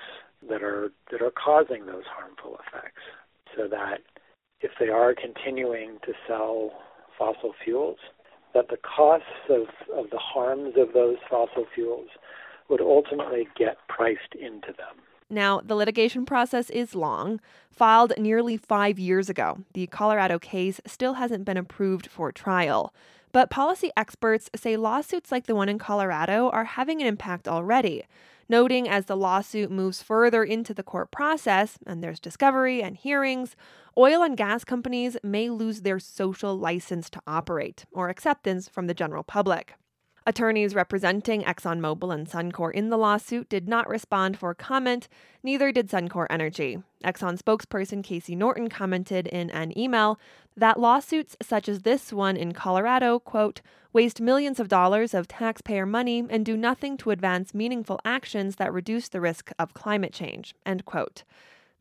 that 0.50 0.62
are 0.63 0.91
that 1.12 1.22
are 1.22 1.31
causing 1.31 1.86
those 1.86 2.03
harmful 2.05 2.57
effects 2.67 3.01
so 3.55 3.67
that 3.67 4.00
if 4.62 4.72
they 4.79 4.89
are 4.89 5.13
continuing 5.13 5.98
to 6.05 6.13
sell 6.27 6.72
fossil 7.17 7.53
fuels, 7.63 7.98
that 8.53 8.69
the 8.69 8.77
costs 8.77 9.25
of, 9.50 9.67
of 9.96 10.10
the 10.10 10.17
harms 10.17 10.74
of 10.77 10.93
those 10.93 11.17
fossil 11.29 11.65
fuels 11.74 12.10
would 12.69 12.81
ultimately 12.81 13.48
get 13.57 13.77
priced 13.88 14.34
into 14.34 14.74
them. 14.77 14.98
Now, 15.29 15.62
the 15.63 15.75
litigation 15.75 16.25
process 16.25 16.69
is 16.69 16.96
long. 16.96 17.39
Filed 17.69 18.13
nearly 18.17 18.57
five 18.57 18.98
years 18.98 19.29
ago, 19.29 19.60
the 19.74 19.88
Colorado 19.88 20.39
case 20.39 20.79
still 20.86 21.15
hasn't 21.15 21.46
been 21.46 21.57
approved 21.57 22.07
for 22.07 22.31
trial. 22.31 22.93
But 23.31 23.50
policy 23.50 23.91
experts 23.98 24.50
say 24.55 24.77
lawsuits 24.77 25.31
like 25.31 25.46
the 25.46 25.55
one 25.55 25.69
in 25.69 25.77
Colorado 25.77 26.50
are 26.50 26.63
having 26.63 27.01
an 27.01 27.07
impact 27.07 27.48
already 27.48 28.05
noting 28.50 28.88
as 28.88 29.05
the 29.05 29.17
lawsuit 29.17 29.72
moves 29.72 30.01
further 30.01 30.43
into 30.43 30.74
the 30.74 30.84
court 30.84 31.12
process 31.12 31.77
and 31.86 32.03
there's 32.03 32.19
discovery 32.19 32.81
and 32.81 32.98
hearings, 32.98 33.55
oil 33.98 34.22
and 34.22 34.38
gas 34.38 34.63
companies 34.63 35.17
may 35.24 35.50
lose 35.50 35.81
their 35.81 36.00
social 36.00 36.57
license 36.57 37.10
to 37.10 37.22
operate 37.27 37.86
or 37.91 38.10
acceptance 38.10 38.69
from 38.69 38.88
the 38.88 38.93
general 38.93 39.24
public. 39.24 39.75
Attorneys 40.27 40.75
representing 40.75 41.43
ExxonMobil 41.43 42.13
and 42.13 42.27
Suncor 42.27 42.69
in 42.74 42.89
the 42.89 42.98
lawsuit 42.98 43.48
did 43.48 43.69
not 43.69 43.88
respond 43.88 44.38
for 44.38 44.53
comment, 44.53 45.07
neither 45.41 45.72
did 45.72 45.89
Suncor 45.89 46.27
Energy. 46.29 46.84
Exxon 47.01 47.41
spokesperson 47.41 48.03
Casey 48.03 48.36
Norton 48.36 48.67
commented 48.67 49.27
in 49.27 49.50
an 49.51 49.75
email 49.79 50.19
that 50.57 50.81
lawsuits 50.81 51.38
such 51.41 51.69
as 51.69 51.84
this 51.84 52.12
one 52.12 52.36
in 52.36 52.51
Colorado, 52.51 53.19
quote, 53.19 53.62
waste 53.93 54.19
millions 54.19 54.60
of 54.60 54.67
dollars 54.67 55.13
of 55.13 55.29
taxpayer 55.29 55.86
money 55.86 56.25
and 56.29 56.46
do 56.46 56.57
nothing 56.57 56.98
to 56.98 57.12
advance 57.12 57.53
meaningful 57.53 58.01
actions 58.03 58.57
that 58.57 58.74
reduce 58.74 59.07
the 59.07 59.22
risk 59.22 59.53
of 59.57 59.74
climate 59.74 60.12
change, 60.12 60.53
end 60.65 60.84
quote. 60.84 61.24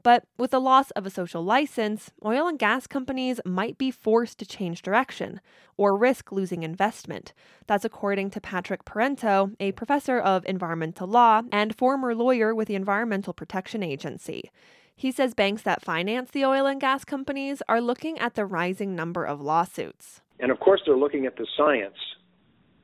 But 0.07 0.23
with 0.39 0.53
the 0.53 0.61
loss 0.61 0.93
of 0.93 1.05
a 1.05 1.11
social 1.11 1.43
license, 1.43 2.13
oil 2.25 2.47
and 2.47 2.61
gas 2.61 2.87
companies 2.87 3.41
might 3.45 3.77
be 3.77 3.91
forced 3.91 4.39
to 4.39 4.47
change 4.47 4.81
direction 4.81 5.41
or 5.77 5.99
risk 5.99 6.31
losing 6.31 6.63
investment. 6.63 7.33
That's 7.67 7.85
according 7.85 8.31
to 8.31 8.41
Patrick 8.41 8.85
Parenteau, 8.85 9.57
a 9.59 9.73
professor 9.73 10.21
of 10.21 10.47
environmental 10.47 11.09
law 11.09 11.43
and 11.51 11.75
former 11.75 12.15
lawyer 12.15 12.55
with 12.55 12.69
the 12.69 12.77
Environmental 12.77 13.33
Protection 13.33 13.83
Agency. 13.83 14.53
He 14.95 15.11
says 15.11 15.35
banks 15.35 15.63
that 15.63 15.83
finance 15.83 16.31
the 16.31 16.45
oil 16.45 16.67
and 16.67 16.81
gas 16.81 17.05
companies 17.05 17.61
are 17.69 17.81
looking 17.81 18.17
at 18.21 18.35
the 18.35 18.47
rising 18.47 18.95
number 18.95 19.25
of 19.25 19.41
lawsuits. 19.41 20.21
And 20.39 20.53
of 20.53 20.61
course, 20.61 20.83
they're 20.87 20.97
looking 20.97 21.27
at 21.27 21.37
the 21.37 21.49
science 21.57 21.99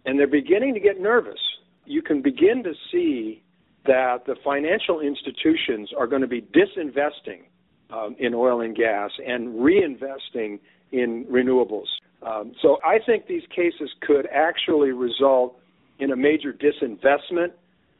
and 0.05 0.19
they're 0.19 0.26
beginning 0.26 0.75
to 0.75 0.81
get 0.81 1.00
nervous. 1.00 1.38
You 1.85 2.02
can 2.02 2.21
begin 2.21 2.64
to 2.64 2.73
see 2.91 3.45
that 3.87 4.27
the 4.27 4.37
financial 4.45 5.01
institutions 5.01 5.91
are 5.97 6.07
going 6.07 6.23
to 6.23 6.29
be 6.29 6.43
disinvesting 6.43 7.43
um, 7.91 8.17
in 8.19 8.35
oil 8.35 8.61
and 8.61 8.77
gas 8.77 9.11
and 9.27 9.49
reinvesting 9.61 10.61
in 10.93 11.25
renewables. 11.31 11.87
Um, 12.23 12.53
so 12.62 12.79
I 12.85 12.99
think 13.05 13.27
these 13.27 13.43
cases 13.55 13.91
could 14.01 14.29
actually 14.33 14.91
result 14.91 15.59
in 15.99 16.12
a 16.12 16.17
major 16.17 16.53
disinvestment 16.53 17.53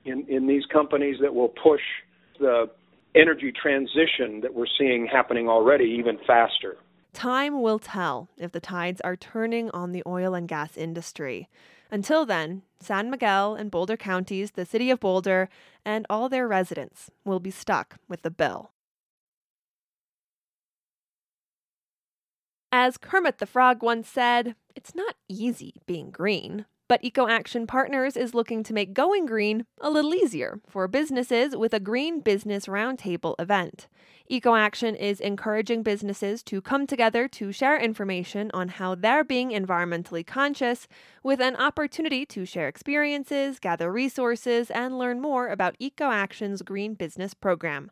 in, 0.05 0.25
in 0.29 0.47
these 0.47 0.65
companies 0.67 1.17
that 1.21 1.35
will 1.35 1.49
push 1.49 1.81
the 2.39 2.71
energy 3.15 3.53
transition 3.53 4.41
that 4.41 4.55
we're 4.55 4.67
seeing 4.79 5.07
happening 5.07 5.49
already 5.49 5.85
even 5.85 6.19
faster. 6.27 6.77
Time 7.13 7.61
will 7.61 7.79
tell 7.79 8.29
if 8.39 8.53
the 8.53 8.61
tides 8.61 9.01
are 9.03 9.17
turning 9.17 9.71
on 9.71 9.93
the 9.93 10.03
oil 10.07 10.35
and 10.35 10.49
gas 10.49 10.77
industry. 10.77 11.49
Until 11.93 12.25
then, 12.25 12.63
San 12.81 13.11
Miguel 13.11 13.55
and 13.55 13.71
Boulder 13.71 13.99
counties, 13.99 14.53
the 14.53 14.65
city 14.65 14.91
of 14.91 14.99
Boulder, 14.99 15.51
and 15.85 16.07
all 16.09 16.31
their 16.31 16.49
residents 16.49 17.11
will 17.23 17.39
be 17.39 17.51
stuck 17.51 17.99
with 18.09 18.23
the 18.23 18.31
bill. 18.31 18.71
As 22.73 22.97
Kermit 22.97 23.37
the 23.37 23.47
Frog 23.47 23.83
once 23.83 24.09
said, 24.09 24.57
it's 24.75 24.95
not 24.95 25.17
easy 25.29 25.83
being 25.85 26.11
green. 26.11 26.65
But 26.89 27.03
Eco 27.03 27.27
Action 27.29 27.67
Partners 27.67 28.17
is 28.17 28.35
looking 28.35 28.63
to 28.65 28.75
make 28.75 28.93
going 28.93 29.25
green 29.25 29.65
a 29.81 29.91
little 29.91 30.15
easier 30.15 30.61
for 30.69 30.87
businesses 30.89 31.57
with 31.57 31.73
a 31.73 31.81
Green 31.81 32.21
Business 32.21 32.67
Roundtable 32.67 33.35
event. 33.39 33.89
Eco 34.29 34.55
Action 34.55 34.95
is 34.95 35.21
encouraging 35.21 35.83
businesses 35.83 36.43
to 36.45 36.61
come 36.61 36.87
together 36.87 37.29
to 37.29 37.53
share 37.53 37.79
information 37.79 38.51
on 38.55 38.69
how 38.69 38.95
they're 38.95 39.25
being 39.25 39.51
environmentally 39.51 40.27
conscious, 40.27 40.87
with 41.23 41.41
an 41.41 41.57
opportunity 41.57 42.25
to 42.27 42.45
share 42.45 42.69
experiences, 42.69 43.59
gather 43.59 43.91
resources, 43.93 44.71
and 44.71 44.99
learn 44.99 45.21
more 45.21 45.49
about 45.49 45.77
Eco 45.79 46.11
Action's 46.11 46.63
Green 46.63 46.95
Business 46.95 47.35
Program. 47.35 47.91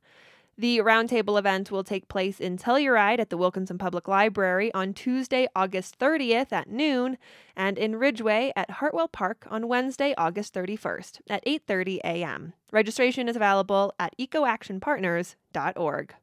The 0.58 0.78
roundtable 0.78 1.38
event 1.38 1.70
will 1.70 1.84
take 1.84 2.08
place 2.08 2.38
in 2.38 2.58
Telluride 2.58 3.18
at 3.18 3.30
the 3.30 3.38
Wilkinson 3.38 3.78
Public 3.78 4.06
Library 4.06 4.72
on 4.74 4.92
Tuesday, 4.92 5.48
August 5.56 5.98
30th 5.98 6.52
at 6.52 6.68
noon, 6.68 7.16
and 7.56 7.78
in 7.78 7.96
Ridgway 7.96 8.52
at 8.54 8.70
Hartwell 8.72 9.08
Park 9.08 9.46
on 9.50 9.68
Wednesday, 9.68 10.14
August 10.18 10.52
31st 10.52 11.20
at 11.30 11.44
8:30 11.46 11.98
a.m. 12.04 12.52
Registration 12.72 13.28
is 13.28 13.36
available 13.36 13.94
at 13.98 14.14
ecoactionpartners.org. 14.18 16.14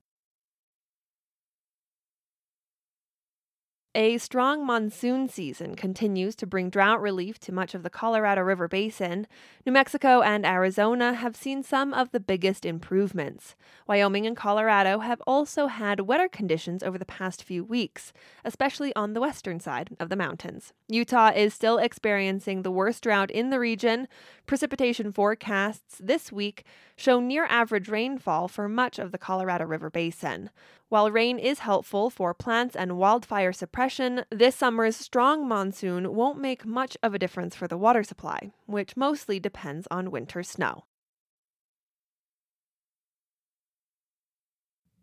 A 4.00 4.20
strong 4.20 4.64
monsoon 4.64 5.28
season 5.28 5.74
continues 5.74 6.36
to 6.36 6.46
bring 6.46 6.70
drought 6.70 7.02
relief 7.02 7.40
to 7.40 7.52
much 7.52 7.74
of 7.74 7.82
the 7.82 7.90
Colorado 7.90 8.44
River 8.44 8.68
Basin. 8.68 9.26
New 9.66 9.72
Mexico 9.72 10.22
and 10.22 10.46
Arizona 10.46 11.16
have 11.16 11.36
seen 11.36 11.64
some 11.64 11.96
of 11.96 12.12
the 12.12 12.20
biggest 12.20 12.64
improvements. 12.64 13.56
Wyoming 13.88 14.28
and 14.28 14.38
Colorado 14.38 15.00
have 15.00 15.20
also 15.26 15.66
had 15.66 16.02
wetter 16.02 16.28
conditions 16.28 16.84
over 16.84 17.00
the 17.00 17.06
past 17.06 17.44
few 17.44 17.64
weeks, 17.64 18.14
especially 18.46 18.96
on 18.96 19.14
the 19.14 19.20
western 19.20 19.60
side 19.60 19.90
of 20.00 20.10
the 20.10 20.16
mountains. 20.16 20.74
Utah 20.88 21.32
is 21.36 21.56
still 21.56 21.80
experiencing 21.80 22.62
the 22.62 22.70
worst 22.70 23.02
drought 23.02 23.32
in 23.32 23.50
the 23.50 23.60
region. 23.60 24.08
Precipitation 24.46 25.12
forecasts 25.12 25.98
this 26.00 26.32
week 26.32 26.66
show 26.98 27.20
near 27.20 27.46
average 27.46 27.90
rainfall 27.90 28.48
for 28.48 28.70
much 28.70 29.00
of 29.00 29.12
the 29.12 29.18
Colorado 29.18 29.66
River 29.66 29.90
Basin. 29.90 30.52
While 30.90 31.12
rain 31.12 31.38
is 31.38 31.60
helpful 31.60 32.10
for 32.10 32.34
plants 32.34 32.74
and 32.74 32.98
wildfire 32.98 33.52
suppression, 33.52 33.87
this 34.30 34.56
summer's 34.56 34.96
strong 34.96 35.48
monsoon 35.48 36.14
won't 36.14 36.40
make 36.40 36.66
much 36.66 36.98
of 37.02 37.14
a 37.14 37.20
difference 37.20 37.56
for 37.56 37.68
the 37.68 37.78
water 37.78 38.04
supply, 38.04 38.52
which 38.66 38.98
mostly 38.98 39.40
depends 39.40 39.88
on 39.90 40.12
winter 40.12 40.44
snow. 40.44 40.84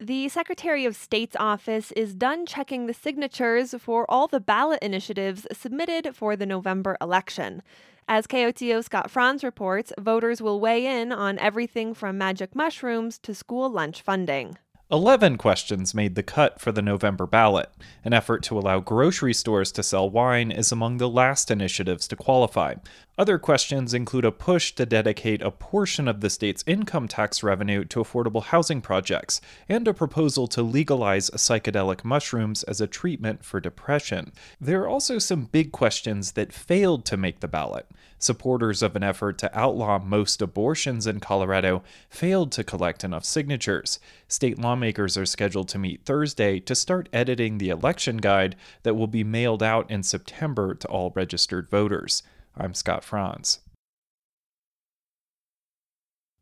The 0.01 0.29
Secretary 0.29 0.85
of 0.85 0.97
State's 0.97 1.37
office 1.37 1.93
is 1.93 2.15
done 2.15 2.47
checking 2.47 2.87
the 2.87 2.93
signatures 2.93 3.75
for 3.79 4.05
all 4.11 4.27
the 4.27 4.41
ballot 4.41 4.83
initiatives 4.83 5.47
submitted 5.53 6.15
for 6.15 6.37
the 6.37 6.45
November 6.45 6.97
election. 7.01 7.63
As 8.07 8.27
KOTO 8.27 8.85
Scott 8.85 9.11
Franz 9.11 9.43
reports, 9.43 9.93
voters 9.99 10.43
will 10.43 10.61
weigh 10.61 10.85
in 10.85 11.11
on 11.11 11.39
everything 11.39 11.95
from 11.95 12.19
magic 12.19 12.55
mushrooms 12.55 13.19
to 13.21 13.35
school 13.35 13.71
lunch 13.71 14.03
funding. 14.03 14.59
11 14.91 15.39
questions 15.39 15.95
made 15.95 16.15
the 16.15 16.23
cut 16.23 16.61
for 16.61 16.71
the 16.71 16.83
November 16.83 17.27
ballot. 17.27 17.71
An 18.05 18.13
effort 18.13 18.43
to 18.43 18.59
allow 18.59 18.81
grocery 18.81 19.33
stores 19.33 19.73
to 19.73 19.83
sell 19.83 20.11
wine 20.11 20.51
is 20.51 20.71
among 20.71 20.99
the 20.99 21.09
last 21.09 21.51
initiatives 21.51 22.07
to 22.07 22.17
qualify. 22.17 22.75
Other 23.17 23.39
questions 23.39 23.95
include 23.95 24.27
a 24.27 24.31
push 24.31 24.73
to 24.73 24.85
dedicate 24.85 25.41
a 25.41 25.51
portion 25.51 26.07
of 26.07 26.21
the 26.21 26.29
state's 26.29 26.63
income 26.67 27.09
tax 27.09 27.43
revenue 27.43 27.87
to 27.87 28.01
affordable 28.01 28.43
housing 28.43 28.83
projects, 28.83 29.41
and 29.71 29.89
a 29.89 29.95
proposal 29.95 30.47
to 30.49 30.63
legalize 30.63 31.31
psychedelic 31.31 32.05
mushrooms 32.05 32.63
as 32.65 32.83
a 32.83 32.87
treatment 32.87 33.43
for 33.43 33.61
depression. 33.61 34.33
There 34.61 34.83
are 34.83 34.89
also 34.89 35.19
some 35.19 35.47
big 35.47 35.73
questions 35.73 36.33
that 36.33 36.53
failed 36.53 37.07
to 37.07 37.17
make 37.17 37.41
the 37.41 37.49
ballot. 37.49 37.87
Supporters 38.25 38.83
of 38.83 38.97
an 38.97 39.03
effort 39.03 39.37
to 39.37 39.55
outlaw 39.55 39.99
most 39.99 40.41
abortions 40.41 41.07
in 41.07 41.21
Colorado 41.21 41.83
failed 42.09 42.53
to 42.53 42.65
collect 42.65 43.05
enough 43.05 43.23
signatures. 43.23 43.99
State 44.29 44.59
lawmakers 44.59 45.19
are 45.19 45.27
scheduled 45.27 45.69
to 45.69 45.79
meet 45.79 46.07
Thursday 46.07 46.59
to 46.61 46.75
start 46.75 47.11
editing 47.13 47.59
the 47.59 47.69
election 47.69 48.17
guide 48.17 48.57
that 48.83 48.95
will 48.95 49.09
be 49.09 49.25
mailed 49.25 49.63
out 49.63 49.91
in 49.91 50.03
September 50.03 50.75
to 50.75 50.89
all 50.89 51.13
registered 51.15 51.69
voters. 51.69 52.23
I'm 52.57 52.73
Scott 52.73 53.05
Franz. 53.05 53.59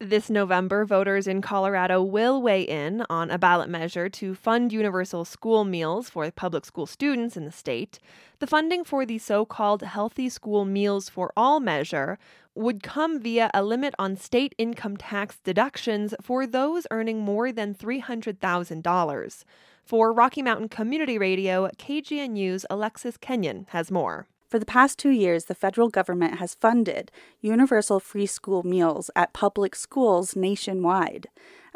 This 0.04 0.28
November, 0.28 0.84
voters 0.84 1.28
in 1.28 1.40
Colorado 1.42 2.02
will 2.02 2.42
weigh 2.42 2.62
in 2.62 3.04
on 3.08 3.30
a 3.30 3.38
ballot 3.38 3.68
measure 3.68 4.08
to 4.08 4.34
fund 4.34 4.72
universal 4.72 5.24
school 5.24 5.62
meals 5.62 6.10
for 6.10 6.28
public 6.32 6.64
school 6.64 6.86
students 6.86 7.36
in 7.36 7.44
the 7.44 7.52
state. 7.52 8.00
The 8.40 8.48
funding 8.48 8.82
for 8.82 9.06
the 9.06 9.18
so 9.18 9.44
called 9.44 9.82
Healthy 9.82 10.28
School 10.30 10.64
Meals 10.64 11.08
for 11.08 11.32
All 11.36 11.60
measure 11.60 12.18
would 12.56 12.82
come 12.82 13.20
via 13.20 13.48
a 13.54 13.62
limit 13.62 13.94
on 13.96 14.16
state 14.16 14.56
income 14.58 14.96
tax 14.96 15.38
deductions 15.44 16.14
for 16.20 16.48
those 16.48 16.84
earning 16.90 17.20
more 17.20 17.52
than 17.52 17.72
$300,000. 17.72 19.44
For 19.84 20.12
Rocky 20.12 20.42
Mountain 20.42 20.68
Community 20.68 21.16
Radio, 21.16 21.68
KGNU's 21.78 22.66
Alexis 22.68 23.16
Kenyon 23.16 23.66
has 23.68 23.92
more. 23.92 24.26
For 24.52 24.58
the 24.58 24.66
past 24.66 24.98
two 24.98 25.08
years, 25.08 25.46
the 25.46 25.54
federal 25.54 25.88
government 25.88 26.34
has 26.34 26.54
funded 26.54 27.10
universal 27.40 27.98
free 27.98 28.26
school 28.26 28.62
meals 28.62 29.10
at 29.16 29.32
public 29.32 29.74
schools 29.74 30.36
nationwide. 30.36 31.28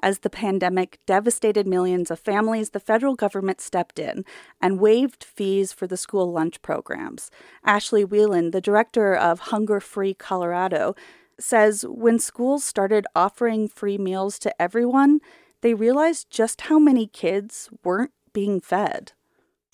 As 0.03 0.19
the 0.19 0.29
pandemic 0.29 0.99
devastated 1.07 1.67
millions 1.67 2.11
of 2.11 2.21
families, 2.21 2.69
the 2.69 2.79
federal 2.79 3.15
government 3.15 3.63
stepped 3.63 3.99
in 3.99 4.27
and 4.61 4.79
waived 4.79 5.25
fees 5.25 5.73
for 5.73 5.87
the 5.87 5.97
school 5.97 6.31
lunch 6.31 6.61
programs. 6.61 7.31
Ashley 7.65 8.05
Wheeland, 8.05 8.53
the 8.53 8.61
director 8.61 9.17
of 9.17 9.39
Hunger 9.39 9.81
Free 9.81 10.13
Colorado, 10.13 10.95
says 11.41 11.87
when 11.89 12.19
schools 12.19 12.63
started 12.63 13.07
offering 13.17 13.69
free 13.69 13.97
meals 13.97 14.39
to 14.41 14.53
everyone, 14.61 15.21
they 15.63 15.73
realized 15.73 16.29
just 16.29 16.61
how 16.61 16.79
many 16.79 17.07
kids 17.07 17.71
weren't 17.83 18.13
being 18.35 18.61
fed 18.61 19.13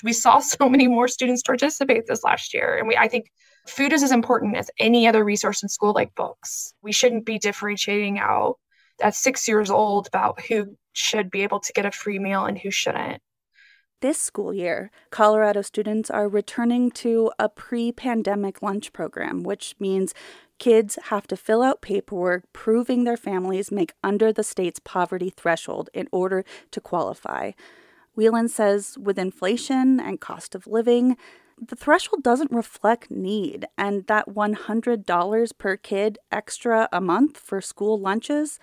we 0.02 0.12
saw 0.12 0.38
so 0.40 0.68
many 0.68 0.88
more 0.88 1.08
students 1.08 1.42
participate 1.42 2.06
this 2.06 2.24
last 2.24 2.54
year. 2.54 2.76
And 2.76 2.88
we, 2.88 2.96
I 2.96 3.08
think 3.08 3.30
food 3.66 3.92
is 3.92 4.02
as 4.02 4.12
important 4.12 4.56
as 4.56 4.70
any 4.78 5.06
other 5.06 5.24
resource 5.24 5.62
in 5.62 5.68
school, 5.68 5.92
like 5.92 6.14
books. 6.14 6.74
We 6.82 6.92
shouldn't 6.92 7.26
be 7.26 7.38
differentiating 7.38 8.18
out 8.18 8.56
at 9.00 9.14
six 9.14 9.48
years 9.48 9.70
old 9.70 10.06
about 10.08 10.40
who 10.42 10.76
should 10.92 11.30
be 11.30 11.42
able 11.42 11.60
to 11.60 11.72
get 11.72 11.86
a 11.86 11.90
free 11.90 12.18
meal 12.18 12.44
and 12.44 12.58
who 12.58 12.70
shouldn't. 12.70 13.22
This 14.00 14.20
school 14.20 14.52
year, 14.52 14.90
Colorado 15.10 15.62
students 15.62 16.10
are 16.10 16.28
returning 16.28 16.90
to 16.90 17.30
a 17.38 17.48
pre 17.48 17.92
pandemic 17.92 18.60
lunch 18.60 18.92
program, 18.92 19.44
which 19.44 19.76
means 19.78 20.12
kids 20.58 20.98
have 21.04 21.28
to 21.28 21.36
fill 21.36 21.62
out 21.62 21.82
paperwork 21.82 22.44
proving 22.52 23.04
their 23.04 23.16
families 23.16 23.70
make 23.70 23.92
under 24.02 24.32
the 24.32 24.42
state's 24.42 24.80
poverty 24.80 25.30
threshold 25.30 25.88
in 25.94 26.08
order 26.10 26.44
to 26.72 26.80
qualify. 26.80 27.52
Wheeland 28.16 28.50
says 28.50 28.98
with 28.98 29.18
inflation 29.18 29.98
and 29.98 30.20
cost 30.20 30.54
of 30.54 30.66
living, 30.66 31.16
the 31.64 31.76
threshold 31.76 32.22
doesn't 32.22 32.50
reflect 32.50 33.10
need, 33.10 33.66
and 33.78 34.06
that 34.06 34.28
$100 34.28 35.58
per 35.58 35.76
kid 35.76 36.18
extra 36.30 36.88
a 36.92 37.00
month 37.00 37.38
for 37.38 37.60
school 37.60 37.98
lunches, 37.98 38.58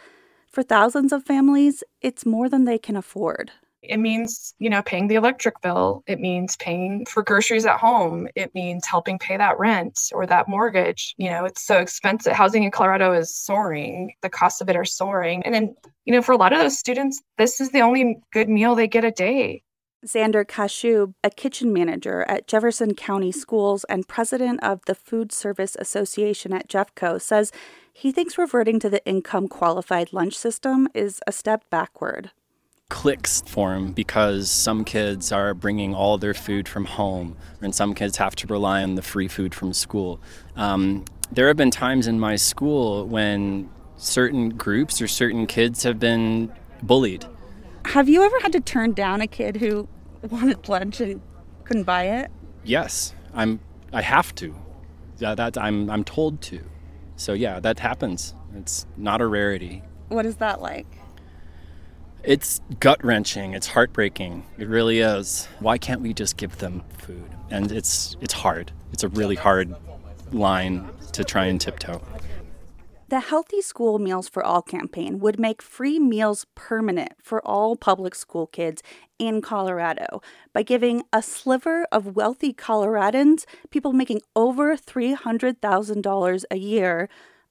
for 0.47 0.63
thousands 0.63 1.13
of 1.13 1.23
families, 1.23 1.83
it's 2.01 2.25
more 2.25 2.49
than 2.49 2.65
they 2.65 2.77
can 2.77 2.95
afford. 2.95 3.51
It 3.81 3.97
means, 3.97 4.53
you 4.59 4.69
know, 4.69 4.81
paying 4.81 5.07
the 5.07 5.15
electric 5.15 5.61
bill. 5.61 6.03
It 6.05 6.19
means 6.19 6.57
paying 6.57 7.05
for 7.05 7.23
groceries 7.23 7.65
at 7.65 7.79
home. 7.79 8.27
It 8.35 8.53
means 8.53 8.85
helping 8.85 9.17
pay 9.17 9.37
that 9.37 9.57
rent 9.57 9.99
or 10.13 10.25
that 10.25 10.49
mortgage. 10.49 11.15
You 11.17 11.29
know, 11.29 11.45
it's 11.45 11.65
so 11.65 11.77
expensive. 11.77 12.33
Housing 12.33 12.63
in 12.63 12.71
Colorado 12.71 13.13
is 13.13 13.33
soaring. 13.33 14.13
The 14.21 14.29
costs 14.29 14.59
of 14.61 14.69
it 14.69 14.75
are 14.75 14.85
soaring. 14.85 15.43
And 15.43 15.53
then, 15.53 15.75
you 16.05 16.13
know, 16.13 16.21
for 16.21 16.33
a 16.33 16.37
lot 16.37 16.51
of 16.51 16.59
those 16.59 16.77
students, 16.77 17.21
this 17.37 17.61
is 17.61 17.71
the 17.71 17.81
only 17.81 18.19
good 18.33 18.49
meal 18.49 18.75
they 18.75 18.87
get 18.87 19.05
a 19.05 19.11
day. 19.11 19.63
Xander 20.05 20.45
Kashub, 20.45 21.13
a 21.23 21.29
kitchen 21.29 21.73
manager 21.73 22.25
at 22.29 22.47
Jefferson 22.47 22.95
County 22.95 23.33
Schools 23.33 23.83
and 23.85 24.07
president 24.07 24.63
of 24.63 24.79
the 24.85 24.95
Food 24.95 25.33
Service 25.33 25.75
Association 25.77 26.53
at 26.53 26.69
Jeffco, 26.69 27.21
says 27.21 27.51
he 27.91 28.13
thinks 28.13 28.37
reverting 28.37 28.79
to 28.79 28.89
the 28.89 29.05
income 29.05 29.49
qualified 29.49 30.13
lunch 30.13 30.37
system 30.37 30.87
is 30.93 31.19
a 31.27 31.33
step 31.33 31.65
backward 31.69 32.31
clicks 32.89 33.41
form 33.41 33.91
because 33.93 34.49
some 34.49 34.83
kids 34.83 35.31
are 35.31 35.53
bringing 35.53 35.93
all 35.93 36.17
their 36.17 36.33
food 36.33 36.67
from 36.67 36.85
home, 36.85 37.37
and 37.61 37.73
some 37.73 37.93
kids 37.93 38.17
have 38.17 38.35
to 38.35 38.47
rely 38.47 38.83
on 38.83 38.95
the 38.95 39.01
free 39.01 39.27
food 39.27 39.55
from 39.55 39.73
school. 39.73 40.19
Um, 40.55 41.05
there 41.31 41.47
have 41.47 41.57
been 41.57 41.71
times 41.71 42.07
in 42.07 42.19
my 42.19 42.35
school 42.35 43.05
when 43.05 43.69
certain 43.97 44.49
groups 44.49 45.01
or 45.01 45.07
certain 45.07 45.45
kids 45.45 45.83
have 45.83 45.99
been 45.99 46.51
bullied. 46.81 47.25
Have 47.85 48.09
you 48.09 48.23
ever 48.23 48.39
had 48.41 48.51
to 48.53 48.59
turn 48.59 48.93
down 48.93 49.21
a 49.21 49.27
kid 49.27 49.57
who 49.57 49.87
wanted 50.29 50.67
lunch 50.67 50.99
and 50.99 51.21
couldn't 51.63 51.83
buy 51.83 52.03
it? 52.03 52.31
Yes, 52.63 53.13
I'm. 53.33 53.59
I 53.93 54.01
have 54.01 54.35
to. 54.35 54.55
Yeah, 55.17 55.35
that 55.35 55.57
I'm. 55.57 55.89
I'm 55.89 56.03
told 56.03 56.41
to. 56.43 56.61
So 57.15 57.33
yeah, 57.33 57.59
that 57.59 57.79
happens. 57.79 58.33
It's 58.55 58.85
not 58.97 59.21
a 59.21 59.27
rarity. 59.27 59.83
What 60.07 60.25
is 60.25 60.37
that 60.37 60.61
like? 60.61 60.87
It's 62.23 62.59
gut 62.79 63.03
wrenching. 63.03 63.53
It's 63.53 63.67
heartbreaking. 63.67 64.43
It 64.57 64.67
really 64.67 64.99
is. 64.99 65.47
Why 65.59 65.77
can't 65.77 66.01
we 66.01 66.13
just 66.13 66.35
give 66.37 66.57
them 66.57 66.83
food? 66.97 67.29
And 67.49 67.71
it's 67.71 68.17
it's 68.21 68.33
hard. 68.33 68.71
It's 68.91 69.03
a 69.03 69.07
really 69.07 69.35
hard 69.35 69.73
line 70.31 70.89
to 71.13 71.23
try 71.23 71.45
and 71.45 71.59
tiptoe. 71.59 72.01
The 73.07 73.21
Healthy 73.21 73.61
School 73.61 73.97
Meals 73.97 74.29
for 74.29 74.43
All 74.43 74.61
campaign 74.61 75.17
would 75.19 75.39
make 75.39 75.63
free 75.63 75.97
meals 75.97 76.45
permanent 76.53 77.13
for 77.23 77.41
all 77.47 77.75
public 77.75 78.13
school 78.13 78.45
kids 78.45 78.83
in 79.17 79.41
Colorado 79.41 80.21
by 80.53 80.61
giving 80.61 81.01
a 81.11 81.23
sliver 81.23 81.87
of 81.91 82.15
wealthy 82.15 82.53
Coloradans, 82.53 83.45
people 83.71 83.93
making 83.93 84.21
over 84.35 84.77
$300,000 84.77 86.43
a 86.51 86.57
year, 86.57 87.09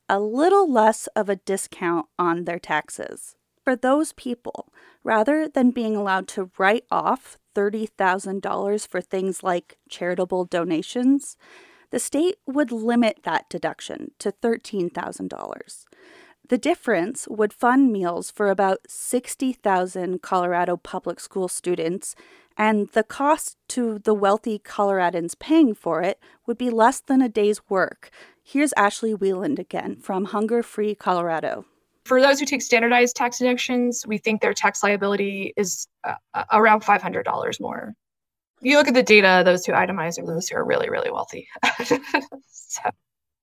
a 0.09 0.21
little 0.21 0.71
less 0.71 1.09
of 1.17 1.29
a 1.29 1.37
discount 1.37 2.07
on 2.21 2.45
their 2.45 2.61
taxes. 2.61 3.35
For 3.69 3.77
those 3.77 4.15
people, 4.15 4.73
rather 5.05 5.47
than 5.47 5.73
being 5.73 5.95
allowed 5.95 6.27
to 6.29 6.51
write 6.57 6.85
off 6.91 7.37
$30,000 7.55 8.89
for 8.89 9.03
things 9.03 9.43
like 9.43 9.77
charitable 9.91 10.47
donations, 10.47 11.37
the 11.91 11.99
state 11.99 12.37
would 12.47 12.73
limit 12.73 13.19
that 13.25 13.51
deduction 13.51 14.13
to 14.21 14.33
$13,000. 14.33 15.85
The 16.49 16.57
difference 16.57 17.29
would 17.29 17.53
fund 17.53 17.93
meals 17.93 18.31
for 18.31 18.49
about 18.49 18.79
60,000 18.89 20.23
Colorado 20.23 20.79
public 20.79 21.21
school 21.21 21.49
students, 21.49 22.15
and 22.57 22.89
the 22.95 23.03
cost 23.03 23.59
to 23.69 23.99
the 23.99 24.15
wealthy 24.15 24.59
Coloradans 24.59 25.39
paying 25.39 25.75
for 25.75 26.01
it 26.01 26.19
would 26.47 26.57
be 26.57 26.71
less 26.71 27.01
than 27.01 27.21
a 27.21 27.29
day's 27.29 27.61
work. 27.69 28.11
Here's 28.43 28.73
Ashley 28.79 29.15
Wheeland 29.15 29.59
again 29.59 29.97
from 29.97 30.25
Hunger 30.25 30.63
Free 30.63 30.95
Colorado. 30.95 31.67
For 32.09 32.23
those 32.23 32.41
who 32.41 32.47
take 32.47 32.63
standardized 32.63 33.17
tax 33.17 33.37
deductions, 33.37 34.03
we 34.07 34.17
think 34.17 34.41
their 34.41 34.55
tax 34.55 34.83
liability 34.83 35.53
is 35.59 35.87
uh, 36.05 36.15
around 36.51 36.83
$500 36.83 37.61
more. 37.61 37.93
You 38.63 38.79
look 38.79 38.89
at 38.89 38.95
the 38.95 39.03
data, 39.03 39.43
those 39.45 39.67
who 39.67 39.73
itemize 39.73 40.19
are 40.19 40.25
those 40.25 40.49
who 40.49 40.57
are 40.57 40.65
really, 40.65 40.89
really 40.89 41.11
wealthy. 41.11 41.49
so, 42.49 42.81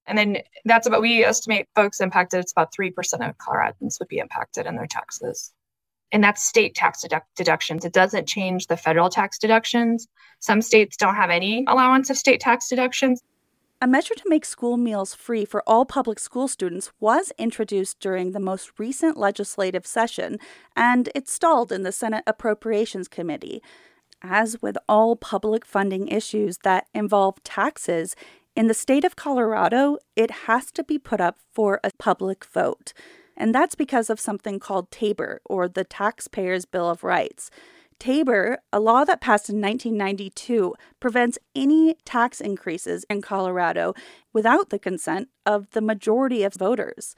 and 0.08 0.18
then 0.18 0.38
that's 0.66 0.88
about, 0.88 1.04
we 1.04 1.24
estimate 1.24 1.68
folks 1.76 2.02
impacted, 2.02 2.40
it's 2.40 2.54
about 2.54 2.74
3% 2.74 2.90
of 3.30 3.38
Coloradans 3.38 4.00
would 4.00 4.08
be 4.08 4.18
impacted 4.18 4.66
in 4.66 4.76
their 4.76 4.88
taxes. 4.88 5.54
And 6.12 6.24
that's 6.24 6.42
state 6.42 6.74
tax 6.74 7.06
dedu- 7.06 7.22
deductions. 7.36 7.86
It 7.86 7.94
doesn't 7.94 8.28
change 8.28 8.66
the 8.66 8.78
federal 8.78 9.10
tax 9.10 9.38
deductions. 9.38 10.08
Some 10.40 10.64
states 10.64 10.98
don't 10.98 11.16
have 11.16 11.30
any 11.30 11.66
allowance 11.68 12.10
of 12.10 12.18
state 12.18 12.40
tax 12.40 12.68
deductions. 12.68 13.22
A 13.86 13.88
measure 13.88 14.16
to 14.16 14.28
make 14.30 14.46
school 14.46 14.78
meals 14.78 15.14
free 15.14 15.46
for 15.46 15.62
all 15.68 15.86
public 15.86 16.18
school 16.18 16.48
students 16.48 16.92
was 17.00 17.32
introduced 17.38 18.00
during 18.00 18.32
the 18.32 18.40
most 18.40 18.72
recent 18.80 19.16
legislative 19.16 19.86
session, 19.86 20.40
and 20.76 21.10
it 21.14 21.30
stalled 21.30 21.72
in 21.72 21.84
the 21.84 21.92
Senate 21.92 22.24
Appropriations 22.26 23.08
Committee. 23.08 23.62
As 24.24 24.60
with 24.60 24.76
all 24.90 25.16
public 25.16 25.64
funding 25.64 26.08
issues 26.08 26.58
that 26.64 26.88
involve 26.96 27.44
taxes, 27.44 28.16
in 28.56 28.66
the 28.66 28.74
state 28.74 29.06
of 29.06 29.16
Colorado, 29.16 30.00
it 30.16 30.32
has 30.48 30.72
to 30.72 30.84
be 30.84 30.98
put 30.98 31.22
up 31.22 31.38
for 31.54 31.80
a 31.84 31.92
public 32.00 32.44
vote. 32.44 32.92
And 33.38 33.54
that's 33.54 33.76
because 33.76 34.10
of 34.10 34.20
something 34.20 34.60
called 34.60 34.90
TABOR, 34.90 35.42
or 35.46 35.68
the 35.68 35.84
Taxpayers' 35.84 36.66
Bill 36.66 36.90
of 36.90 37.04
Rights. 37.04 37.52
Tabor, 38.00 38.60
a 38.72 38.80
law 38.80 39.04
that 39.06 39.22
passed 39.22 39.50
in 39.50 39.62
1992, 39.62 40.76
prevents 41.00 41.38
any 41.56 41.96
tax 42.06 42.42
increases 42.42 43.06
in 43.10 43.22
Colorado 43.22 43.94
without 44.34 44.70
the 44.70 44.80
consent 44.80 45.30
of 45.46 45.70
the 45.72 45.82
majority 45.82 46.44
of 46.44 46.54
voters. 46.54 47.16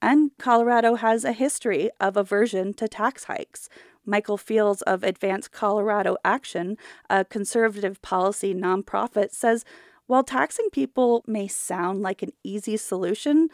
And 0.00 0.30
Colorado 0.38 0.96
has 0.96 1.24
a 1.24 1.32
history 1.32 1.90
of 2.00 2.16
aversion 2.16 2.74
to 2.74 2.88
tax 2.88 3.24
hikes. 3.24 3.68
Michael 4.04 4.36
Fields 4.36 4.82
of 4.82 5.04
Advance 5.04 5.46
Colorado 5.46 6.16
Action, 6.24 6.76
a 7.08 7.24
conservative 7.24 8.02
policy 8.02 8.52
nonprofit, 8.52 9.32
says 9.32 9.64
while 10.06 10.24
taxing 10.24 10.68
people 10.70 11.22
may 11.26 11.46
sound 11.46 12.02
like 12.02 12.22
an 12.22 12.32
easy 12.42 12.76
solution, 12.76 13.48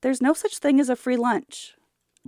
there's 0.00 0.22
no 0.22 0.32
such 0.32 0.58
thing 0.58 0.80
as 0.80 0.88
a 0.88 0.96
free 0.96 1.16
lunch. 1.16 1.74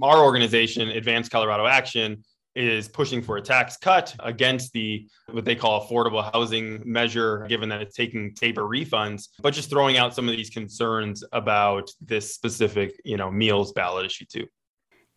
Our 0.00 0.22
organization, 0.22 0.90
Advance 0.90 1.28
Colorado 1.28 1.66
Action, 1.66 2.22
is 2.54 2.88
pushing 2.88 3.22
for 3.22 3.36
a 3.36 3.42
tax 3.42 3.76
cut 3.76 4.14
against 4.20 4.72
the 4.72 5.06
what 5.30 5.44
they 5.44 5.54
call 5.54 5.86
affordable 5.86 6.30
housing 6.32 6.80
measure 6.84 7.46
given 7.48 7.68
that 7.68 7.82
it's 7.82 7.96
taking 7.96 8.34
tabor 8.34 8.62
refunds 8.62 9.28
but 9.40 9.52
just 9.52 9.70
throwing 9.70 9.96
out 9.96 10.14
some 10.14 10.28
of 10.28 10.36
these 10.36 10.50
concerns 10.50 11.24
about 11.32 11.90
this 12.00 12.34
specific 12.34 13.00
you 13.04 13.16
know 13.16 13.30
meals 13.30 13.72
ballot 13.72 14.06
issue 14.06 14.24
too 14.24 14.46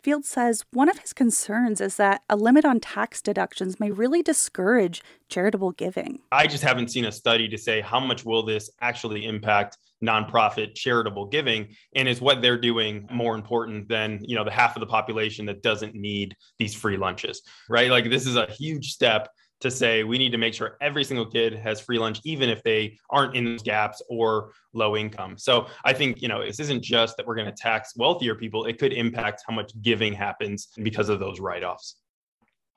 Field 0.02 0.24
says 0.24 0.64
one 0.72 0.88
of 0.88 1.00
his 1.00 1.12
concerns 1.12 1.80
is 1.80 1.96
that 1.96 2.22
a 2.28 2.36
limit 2.36 2.64
on 2.64 2.78
tax 2.78 3.20
deductions 3.20 3.80
may 3.80 3.90
really 3.90 4.22
discourage 4.22 5.02
charitable 5.28 5.72
giving. 5.72 6.20
I 6.30 6.46
just 6.46 6.62
haven't 6.62 6.92
seen 6.92 7.06
a 7.06 7.12
study 7.12 7.48
to 7.48 7.58
say 7.58 7.80
how 7.80 7.98
much 7.98 8.24
will 8.24 8.44
this 8.44 8.70
actually 8.80 9.26
impact 9.26 9.76
nonprofit 10.04 10.74
charitable 10.74 11.26
giving 11.26 11.68
and 11.94 12.08
is 12.08 12.20
what 12.20 12.40
they're 12.40 12.60
doing 12.60 13.06
more 13.10 13.34
important 13.34 13.88
than, 13.88 14.20
you 14.22 14.36
know, 14.36 14.44
the 14.44 14.50
half 14.50 14.76
of 14.76 14.80
the 14.80 14.86
population 14.86 15.46
that 15.46 15.62
doesn't 15.62 15.94
need 15.94 16.34
these 16.58 16.74
free 16.74 16.96
lunches, 16.96 17.42
right? 17.68 17.90
Like 17.90 18.08
this 18.10 18.26
is 18.26 18.36
a 18.36 18.46
huge 18.46 18.92
step 18.92 19.28
to 19.60 19.70
say 19.70 20.04
we 20.04 20.18
need 20.18 20.30
to 20.30 20.38
make 20.38 20.54
sure 20.54 20.76
every 20.80 21.02
single 21.02 21.26
kid 21.26 21.54
has 21.54 21.80
free 21.80 21.98
lunch, 21.98 22.20
even 22.24 22.48
if 22.48 22.62
they 22.62 22.96
aren't 23.10 23.34
in 23.34 23.44
those 23.44 23.62
gaps 23.62 24.00
or 24.08 24.52
low 24.72 24.96
income. 24.96 25.36
So 25.36 25.66
I 25.84 25.92
think, 25.92 26.22
you 26.22 26.28
know, 26.28 26.44
this 26.44 26.60
isn't 26.60 26.82
just 26.82 27.16
that 27.16 27.26
we're 27.26 27.34
going 27.34 27.52
to 27.52 27.52
tax 27.52 27.94
wealthier 27.96 28.34
people, 28.34 28.66
it 28.66 28.78
could 28.78 28.92
impact 28.92 29.42
how 29.48 29.54
much 29.54 29.72
giving 29.82 30.12
happens 30.12 30.68
because 30.82 31.08
of 31.08 31.18
those 31.18 31.40
write 31.40 31.64
offs. 31.64 31.96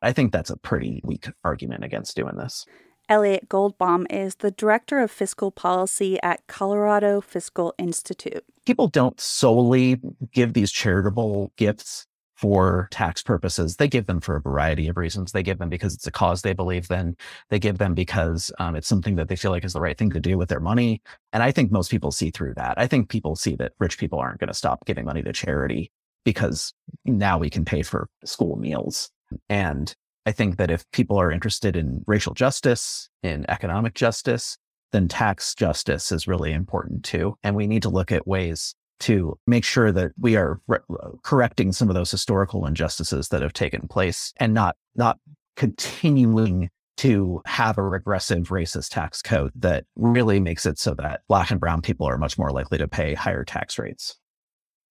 I 0.01 0.12
think 0.12 0.31
that's 0.31 0.49
a 0.49 0.57
pretty 0.57 1.01
weak 1.03 1.29
argument 1.43 1.84
against 1.84 2.15
doing 2.15 2.36
this. 2.36 2.65
Elliot 3.12 3.50
Goldbaum 3.50 4.06
is 4.10 4.36
the 4.36 4.52
director 4.52 5.00
of 5.00 5.12
fiscal 5.12 5.52
policy 5.52 6.17
at 6.24 6.47
Colorado 6.47 7.19
Fiscal 7.19 7.74
Institute. 7.78 8.45
People 8.65 8.88
don't 8.88 9.19
solely 9.19 10.00
give 10.32 10.54
these 10.54 10.71
charitable 10.71 11.52
gifts 11.58 12.08
for 12.36 12.88
tax 12.89 13.21
purposes. 13.21 13.76
They 13.76 13.89
give 13.89 14.06
them 14.06 14.21
for 14.21 14.38
a 14.38 14.41
variety 14.41 14.88
of 14.88 14.95
reasons. 14.95 15.34
They 15.34 15.43
give 15.43 15.60
them 15.60 15.67
because 15.67 15.93
it's 15.93 16.08
a 16.08 16.12
cause 16.12 16.41
they 16.41 16.54
believe 16.54 16.89
in. 16.89 17.17
They 17.50 17.60
give 17.60 17.80
them 17.80 17.95
because 17.95 18.50
um, 18.60 18.78
it's 18.78 18.88
something 18.88 19.17
that 19.17 19.28
they 19.28 19.36
feel 19.36 19.52
like 19.52 19.65
is 19.65 19.74
the 19.74 19.82
right 19.82 19.97
thing 19.97 20.12
to 20.12 20.21
do 20.21 20.38
with 20.38 20.47
their 20.47 20.62
money. 20.62 21.02
And 21.34 21.43
I 21.43 21.52
think 21.52 21.69
most 21.69 21.91
people 21.91 22.13
see 22.13 22.32
through 22.32 22.54
that. 22.54 22.76
I 22.78 22.88
think 22.88 23.10
people 23.10 23.36
see 23.36 23.58
that 23.58 23.74
rich 23.78 23.97
people 23.97 24.19
aren't 24.19 24.39
going 24.39 24.47
to 24.47 24.54
stop 24.54 24.86
giving 24.86 25.04
money 25.04 25.21
to 25.21 25.34
charity 25.34 25.91
because 26.24 26.74
now 27.04 27.38
we 27.38 27.50
can 27.50 27.65
pay 27.65 27.82
for 27.82 28.08
school 28.24 28.56
meals. 28.56 29.12
And 29.50 29.93
I 30.25 30.31
think 30.31 30.57
that 30.57 30.71
if 30.71 30.89
people 30.91 31.17
are 31.17 31.31
interested 31.31 31.75
in 31.75 32.03
racial 32.05 32.34
justice, 32.34 33.10
in 33.23 33.45
economic 33.49 33.95
justice, 33.95 34.57
then 34.91 35.07
tax 35.07 35.55
justice 35.55 36.12
is 36.12 36.27
really 36.27 36.51
important 36.51 37.03
too. 37.03 37.38
And 37.43 37.55
we 37.55 37.67
need 37.67 37.81
to 37.84 37.89
look 37.89 38.12
at 38.12 38.27
ways 38.27 38.75
to 39.01 39.38
make 39.47 39.63
sure 39.63 39.91
that 39.91 40.12
we 40.19 40.36
are 40.36 40.60
re- 40.67 40.79
correcting 41.23 41.71
some 41.71 41.89
of 41.89 41.95
those 41.95 42.12
historical 42.12 42.67
injustices 42.67 43.29
that 43.29 43.41
have 43.41 43.53
taken 43.53 43.88
place 43.88 44.31
and 44.38 44.53
not 44.53 44.75
not 44.95 45.17
continuing 45.55 46.69
to 46.97 47.41
have 47.45 47.79
a 47.79 47.84
regressive 47.84 48.49
racist 48.49 48.89
tax 48.89 49.23
code 49.23 49.51
that 49.55 49.86
really 49.95 50.39
makes 50.39 50.67
it 50.67 50.77
so 50.77 50.93
that 50.93 51.21
black 51.27 51.49
and 51.49 51.60
brown 51.60 51.81
people 51.81 52.05
are 52.05 52.17
much 52.17 52.38
more 52.38 52.51
likely 52.51 52.77
to 52.77 52.88
pay 52.88 53.15
higher 53.15 53.43
tax 53.43 53.79
rates 53.79 54.17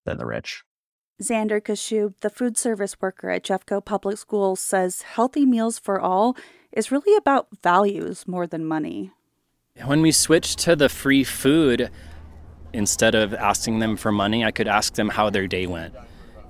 than 0.06 0.18
the 0.18 0.26
rich. 0.26 0.64
Xander 1.20 1.60
Kashub, 1.60 2.14
the 2.20 2.30
food 2.30 2.56
service 2.56 2.96
worker 3.00 3.28
at 3.30 3.44
Jeffco 3.44 3.84
Public 3.84 4.16
Schools, 4.16 4.58
says 4.58 5.02
healthy 5.02 5.44
meals 5.44 5.78
for 5.78 6.00
all 6.00 6.34
is 6.72 6.90
really 6.90 7.14
about 7.14 7.48
values 7.62 8.26
more 8.26 8.46
than 8.46 8.64
money. 8.64 9.10
When 9.84 10.00
we 10.00 10.12
switched 10.12 10.58
to 10.60 10.74
the 10.74 10.88
free 10.88 11.24
food, 11.24 11.90
instead 12.72 13.14
of 13.14 13.34
asking 13.34 13.80
them 13.80 13.96
for 13.96 14.10
money, 14.10 14.44
I 14.44 14.50
could 14.50 14.68
ask 14.68 14.94
them 14.94 15.10
how 15.10 15.28
their 15.28 15.46
day 15.46 15.66
went. 15.66 15.94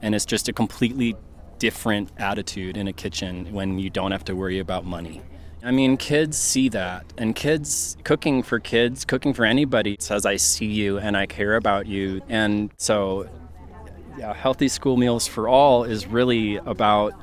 And 0.03 0.15
it's 0.15 0.27
just 0.27 0.49
a 0.49 0.53
completely 0.53 1.17
different 1.59 2.11
attitude 2.17 2.77
in 2.77 2.87
a 2.87 2.93
kitchen 2.93 3.53
when 3.53 3.79
you 3.79 3.91
don't 3.91 4.13
have 4.13 4.25
to 4.27 4.37
worry 4.37 4.61
about 4.61 4.85
money. 4.85 5.21
I 5.63 5.73
mean, 5.73 5.97
kids 5.97 6.39
see 6.39 6.69
that, 6.71 7.05
and 7.19 7.35
kids 7.35 7.97
cooking 8.05 8.43
for 8.43 8.61
kids, 8.61 9.05
cooking 9.05 9.35
for 9.35 9.45
anybody 9.45 9.97
says, 9.99 10.25
I 10.25 10.37
see 10.37 10.67
you 10.67 10.99
and 10.99 11.17
I 11.17 11.27
care 11.27 11.57
about 11.57 11.87
you. 11.87 12.23
And 12.29 12.71
so, 12.79 13.29
yeah, 14.21 14.35
healthy 14.35 14.69
school 14.69 14.99
meals 14.99 15.27
for 15.27 15.49
all 15.49 15.83
is 15.83 16.07
really 16.07 16.57
about 16.57 17.15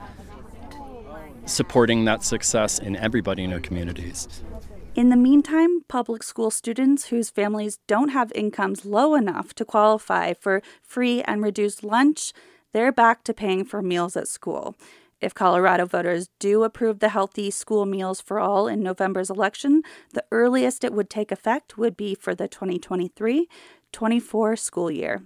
supporting 1.45 2.05
that 2.05 2.23
success 2.23 2.79
in 2.79 2.95
everybody 2.95 3.43
in 3.43 3.53
our 3.53 3.59
communities. 3.59 4.27
In 4.95 5.09
the 5.09 5.15
meantime, 5.15 5.81
public 5.87 6.23
school 6.23 6.49
students 6.49 7.09
whose 7.09 7.29
families 7.29 7.77
don't 7.85 8.09
have 8.09 8.31
incomes 8.33 8.83
low 8.83 9.13
enough 9.13 9.53
to 9.53 9.63
qualify 9.63 10.33
for 10.33 10.63
free 10.81 11.21
and 11.21 11.43
reduced 11.43 11.83
lunch, 11.83 12.33
they're 12.73 12.91
back 12.91 13.23
to 13.25 13.33
paying 13.33 13.63
for 13.63 13.83
meals 13.83 14.17
at 14.17 14.27
school. 14.27 14.75
If 15.21 15.35
Colorado 15.35 15.85
voters 15.85 16.29
do 16.39 16.63
approve 16.63 16.97
the 16.97 17.09
healthy 17.09 17.51
school 17.51 17.85
meals 17.85 18.21
for 18.21 18.39
all 18.39 18.67
in 18.67 18.81
November's 18.81 19.29
election, 19.29 19.83
the 20.13 20.25
earliest 20.31 20.83
it 20.83 20.93
would 20.93 21.11
take 21.11 21.31
effect 21.31 21.77
would 21.77 21.95
be 21.95 22.15
for 22.15 22.33
the 22.33 22.47
2023 22.47 23.47
24 23.91 24.55
school 24.55 24.89
year. 24.89 25.21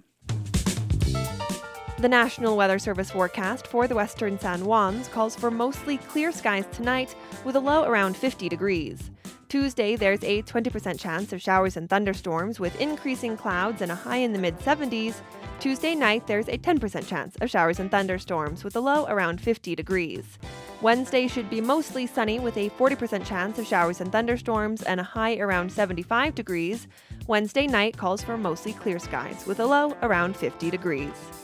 The 2.02 2.08
National 2.08 2.56
Weather 2.56 2.80
Service 2.80 3.12
forecast 3.12 3.68
for 3.68 3.86
the 3.86 3.94
western 3.94 4.36
San 4.36 4.64
Juans 4.64 5.06
calls 5.06 5.36
for 5.36 5.52
mostly 5.52 5.98
clear 5.98 6.32
skies 6.32 6.66
tonight 6.72 7.14
with 7.44 7.54
a 7.54 7.60
low 7.60 7.84
around 7.84 8.16
50 8.16 8.48
degrees. 8.48 9.12
Tuesday, 9.48 9.94
there's 9.94 10.24
a 10.24 10.42
20% 10.42 10.98
chance 10.98 11.32
of 11.32 11.40
showers 11.40 11.76
and 11.76 11.88
thunderstorms 11.88 12.58
with 12.58 12.80
increasing 12.80 13.36
clouds 13.36 13.82
and 13.82 13.92
a 13.92 13.94
high 13.94 14.16
in 14.16 14.32
the 14.32 14.38
mid 14.40 14.58
70s. 14.58 15.14
Tuesday 15.60 15.94
night, 15.94 16.26
there's 16.26 16.48
a 16.48 16.58
10% 16.58 17.06
chance 17.06 17.36
of 17.36 17.48
showers 17.48 17.78
and 17.78 17.88
thunderstorms 17.88 18.64
with 18.64 18.74
a 18.74 18.80
low 18.80 19.06
around 19.06 19.40
50 19.40 19.76
degrees. 19.76 20.40
Wednesday 20.80 21.28
should 21.28 21.48
be 21.48 21.60
mostly 21.60 22.08
sunny 22.08 22.40
with 22.40 22.56
a 22.56 22.70
40% 22.70 23.24
chance 23.24 23.60
of 23.60 23.66
showers 23.68 24.00
and 24.00 24.10
thunderstorms 24.10 24.82
and 24.82 24.98
a 24.98 25.04
high 25.04 25.36
around 25.36 25.70
75 25.70 26.34
degrees. 26.34 26.88
Wednesday 27.28 27.68
night 27.68 27.96
calls 27.96 28.24
for 28.24 28.36
mostly 28.36 28.72
clear 28.72 28.98
skies 28.98 29.46
with 29.46 29.60
a 29.60 29.66
low 29.66 29.96
around 30.02 30.36
50 30.36 30.68
degrees. 30.68 31.41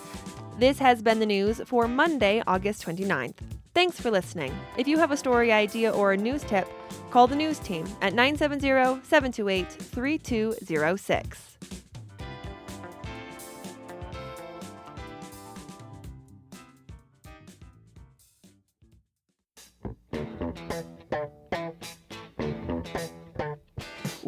This 0.59 0.81
has 0.81 1.01
been 1.03 1.21
the 1.21 1.27
news 1.27 1.61
for 1.67 1.87
Monday, 1.87 2.43
August 2.45 2.85
29th. 2.85 3.37
Thanks 3.75 4.01
for 4.01 4.11
listening. 4.11 4.53
If 4.77 4.89
you 4.89 4.99
have 4.99 5.13
a 5.13 5.17
story 5.17 5.53
idea 5.53 5.93
or 5.93 6.11
a 6.11 6.17
news 6.17 6.43
tip, 6.43 6.67
call 7.13 7.29
the 7.29 7.37
news 7.37 7.61
team 7.61 7.87
at 8.03 8.13
970 8.13 9.07
728 9.07 9.71
3206. 9.71 11.59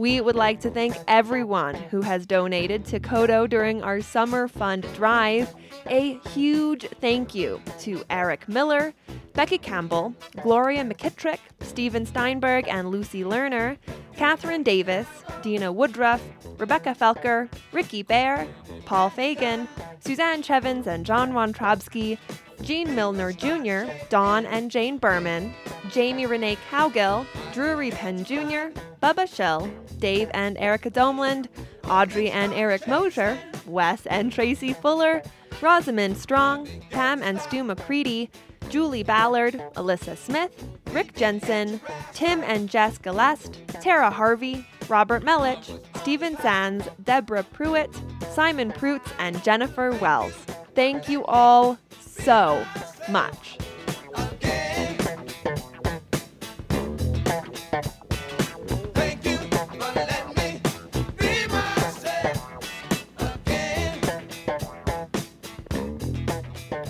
We 0.00 0.22
would 0.22 0.34
like 0.34 0.60
to 0.60 0.70
thank 0.70 0.96
everyone 1.08 1.74
who 1.74 2.00
has 2.00 2.24
donated 2.24 2.86
to 2.86 2.98
KOTO 2.98 3.50
during 3.50 3.82
our 3.82 4.00
summer 4.00 4.48
fund 4.48 4.86
drive. 4.94 5.54
A 5.90 6.18
huge 6.30 6.88
thank 7.02 7.34
you 7.34 7.60
to 7.80 8.02
Eric 8.08 8.48
Miller, 8.48 8.94
Becky 9.34 9.58
Campbell, 9.58 10.14
Gloria 10.42 10.84
McKittrick, 10.84 11.40
Stephen 11.60 12.06
Steinberg 12.06 12.66
and 12.66 12.90
Lucy 12.90 13.22
Lerner, 13.24 13.76
Catherine 14.16 14.62
Davis, 14.62 15.06
Dina 15.42 15.70
Woodruff, 15.70 16.22
Rebecca 16.56 16.96
Felker, 16.98 17.50
Ricky 17.70 18.02
Bear, 18.02 18.48
Paul 18.86 19.10
Fagan, 19.10 19.68
Suzanne 19.98 20.42
Chevins 20.42 20.86
and 20.86 21.04
John 21.04 21.32
Wontrobsky, 21.32 22.16
Jean 22.62 22.94
Milner 22.94 23.32
Jr., 23.32 23.90
Dawn 24.08 24.46
and 24.46 24.70
Jane 24.70 24.98
Berman, 24.98 25.52
Jamie 25.90 26.26
Renee 26.26 26.58
Cowgill, 26.70 27.26
Drury 27.52 27.90
Penn 27.90 28.24
Jr., 28.24 28.78
Bubba 29.02 29.32
Shell, 29.32 29.70
Dave 29.98 30.30
and 30.34 30.58
Erica 30.58 30.90
Domland, 30.90 31.48
Audrey 31.88 32.30
and 32.30 32.52
Eric 32.52 32.86
Mosier, 32.86 33.38
Wes 33.66 34.06
and 34.06 34.32
Tracy 34.32 34.72
Fuller, 34.72 35.22
Rosamond 35.60 36.16
Strong, 36.16 36.68
Pam 36.90 37.22
and 37.22 37.40
Stu 37.40 37.64
McCready, 37.64 38.30
Julie 38.68 39.02
Ballard, 39.02 39.54
Alyssa 39.74 40.16
Smith, 40.16 40.64
Rick 40.92 41.14
Jensen, 41.16 41.80
Tim 42.12 42.42
and 42.44 42.68
Jess 42.68 42.98
Galest, 42.98 43.56
Tara 43.80 44.10
Harvey, 44.10 44.66
Robert 44.88 45.22
Melich, 45.24 45.80
Stephen 45.96 46.36
Sands, 46.38 46.88
Deborah 47.02 47.42
Pruitt, 47.42 47.90
Simon 48.32 48.72
Prutz, 48.72 49.12
and 49.18 49.42
Jennifer 49.42 49.92
Wells. 49.92 50.34
Thank 50.74 51.08
you 51.08 51.24
all 51.24 51.78
so 52.24 52.62
much. 53.08 53.56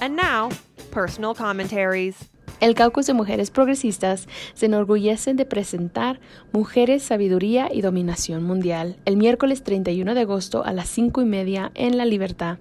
And 0.01 0.16
now, 0.16 0.49
personal 0.93 1.35
commentaries. 1.35 2.31
El 2.61 2.75
Caucus 2.75 3.07
de 3.07 3.14
Mujeres 3.14 3.51
Progresistas 3.51 4.29
se 4.53 4.66
enorgullece 4.66 5.33
de 5.33 5.47
presentar 5.47 6.21
Mujeres, 6.53 7.03
Sabiduría 7.03 7.71
y 7.73 7.81
Dominación 7.81 8.43
Mundial 8.43 8.99
el 9.07 9.16
miércoles 9.16 9.62
31 9.62 10.14
de 10.14 10.21
agosto 10.21 10.62
a 10.64 10.75
las 10.75 10.88
5 10.90 11.23
y 11.23 11.25
media 11.25 11.73
en 11.75 11.97
La 11.97 12.05
Libertad. 12.05 12.59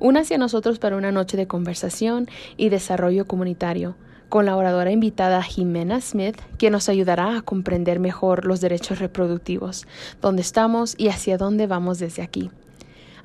Únase 0.00 0.34
a 0.34 0.38
nosotros 0.38 0.78
para 0.78 0.96
una 0.96 1.12
noche 1.12 1.36
de 1.36 1.46
conversación 1.46 2.26
y 2.56 2.70
desarrollo 2.70 3.26
comunitario 3.26 3.96
con 4.30 4.46
la 4.46 4.56
oradora 4.56 4.92
invitada 4.92 5.42
Jimena 5.42 6.00
Smith, 6.00 6.40
quien 6.56 6.72
nos 6.72 6.88
ayudará 6.88 7.36
a 7.36 7.42
comprender 7.42 8.00
mejor 8.00 8.46
los 8.46 8.62
derechos 8.62 8.98
reproductivos, 8.98 9.86
dónde 10.22 10.40
estamos 10.40 10.94
y 10.96 11.08
hacia 11.08 11.36
dónde 11.36 11.66
vamos 11.66 11.98
desde 11.98 12.22
aquí. 12.22 12.50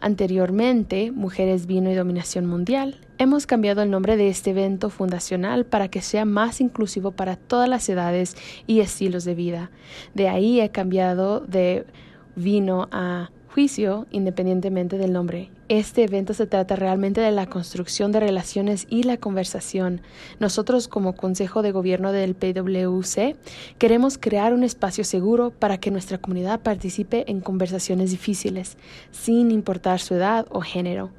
Anteriormente, 0.01 1.11
Mujeres, 1.11 1.65
Vino 1.65 1.89
y 1.89 1.95
Dominación 1.95 2.45
Mundial, 2.45 2.99
hemos 3.19 3.45
cambiado 3.45 3.81
el 3.81 3.89
nombre 3.89 4.17
de 4.17 4.27
este 4.27 4.49
evento 4.49 4.89
fundacional 4.89 5.65
para 5.65 5.87
que 5.87 6.01
sea 6.01 6.25
más 6.25 6.59
inclusivo 6.59 7.11
para 7.11 7.37
todas 7.37 7.69
las 7.69 7.87
edades 7.87 8.35
y 8.67 8.81
estilos 8.81 9.23
de 9.23 9.35
vida. 9.35 9.71
De 10.13 10.27
ahí 10.27 10.59
he 10.59 10.69
cambiado 10.71 11.39
de 11.39 11.85
vino 12.35 12.89
a 12.91 13.29
juicio 13.53 14.07
independientemente 14.11 14.97
del 14.97 15.13
nombre. 15.13 15.54
Este 15.67 16.03
evento 16.03 16.35
se 16.35 16.45
trata 16.45 16.75
realmente 16.75 17.21
de 17.21 17.31
la 17.31 17.47
construcción 17.47 18.11
de 18.11 18.19
relaciones 18.19 18.85
y 18.87 19.01
la 19.01 19.17
conversación. 19.17 20.01
Nosotros 20.39 20.87
como 20.87 21.15
Consejo 21.15 21.63
de 21.63 21.71
Gobierno 21.71 22.11
del 22.11 22.35
PWC 22.35 23.35
queremos 23.79 24.19
crear 24.19 24.53
un 24.53 24.63
espacio 24.63 25.03
seguro 25.03 25.49
para 25.49 25.79
que 25.79 25.89
nuestra 25.89 26.19
comunidad 26.19 26.59
participe 26.59 27.25
en 27.31 27.41
conversaciones 27.41 28.11
difíciles, 28.11 28.77
sin 29.09 29.49
importar 29.49 29.99
su 29.99 30.13
edad 30.13 30.45
o 30.51 30.61
género. 30.61 31.09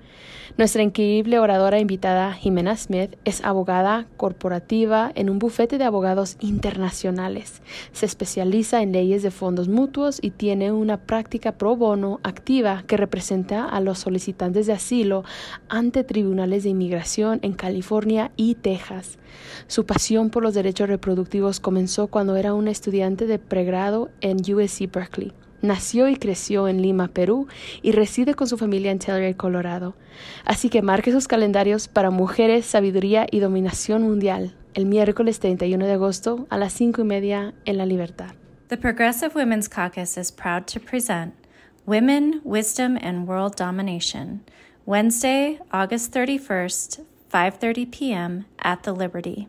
Nuestra 0.57 0.83
increíble 0.83 1.39
oradora 1.39 1.81
invitada, 1.81 2.33
Jimena 2.33 2.77
Smith, 2.77 3.17
es 3.27 3.45
abogada 3.45 4.07
corporativa 4.17 5.13
en 5.15 5.29
un 5.29 5.39
bufete 5.39 5.77
de 5.77 5.85
abogados 5.85 6.39
internacionales. 6.41 7.61
Se 7.93 8.07
especializa 8.07 8.81
en 8.81 8.93
leyes 8.93 9.23
de 9.23 9.31
fondos 9.31 9.69
mutuos 9.69 10.19
y 10.23 10.31
tiene 10.31 10.73
una 10.73 10.97
práctica 10.97 11.53
pro 11.53 11.77
bono 11.77 12.21
activa 12.23 12.85
que 12.87 12.97
representa 12.97 13.67
a 13.67 13.81
los 13.81 13.99
solicitantes 13.99 14.36
de 14.39 14.73
asilo 14.73 15.25
ante 15.69 16.05
tribunales 16.05 16.63
de 16.63 16.71
inmigración 16.71 17.39
en 17.43 17.55
California 17.55 18.33
y 18.37 18.55
Texas. 18.55 19.19
Su 19.67 19.87
pasión 19.87 20.31
por 20.31 20.43
los 20.43 20.55
derechos 20.55 20.89
reproductivos 20.89 21.59
comenzó 21.59 22.09
cuando 22.09 22.37
era 22.37 22.53
una 22.53 22.71
estudiante 22.71 23.27
de 23.27 23.39
pregrado 23.39 24.11
en 24.21 24.37
USC 24.39 24.93
Berkeley. 24.93 25.33
Nació 25.63 26.09
y 26.09 26.17
creció 26.17 26.69
en 26.69 26.83
Lima, 26.83 27.09
Perú, 27.09 27.49
y 27.83 27.93
reside 27.93 28.35
con 28.35 28.47
su 28.47 28.59
familia 28.59 28.93
en 28.93 28.99
Telluride, 28.99 29.37
Colorado. 29.37 29.97
Así 30.45 30.69
que 30.69 30.83
marque 30.83 31.13
sus 31.13 31.29
calendarios 31.29 31.89
para 31.89 32.11
Mujeres, 32.11 32.67
Sabiduría 32.67 33.27
y 33.31 33.41
Dominación 33.41 34.03
Mundial, 34.03 34.55
el 34.75 34.85
miércoles 34.85 35.41
31 35.41 35.87
de 35.87 35.93
agosto 35.93 36.47
a 36.51 36.59
las 36.59 36.75
5 36.75 37.01
y 37.01 37.05
media 37.05 37.55
en 37.65 37.79
La 37.79 37.87
Libertad. 37.87 38.35
The 38.69 38.77
Progressive 38.77 39.33
Women's 39.35 39.69
Caucus 39.69 40.19
is 40.19 40.31
proud 40.31 40.65
to 40.67 40.79
present 40.79 41.46
Women, 41.87 42.41
Wisdom, 42.43 42.99
and 43.01 43.29
World 43.29 43.55
Domination, 43.55 44.41
Wednesday, 44.85 45.61
August 45.73 46.13
31st, 46.13 47.05
5:30 47.33 47.93
p.m. 47.93 48.45
at 48.59 48.83
the 48.83 48.93
Liberty. 48.93 49.47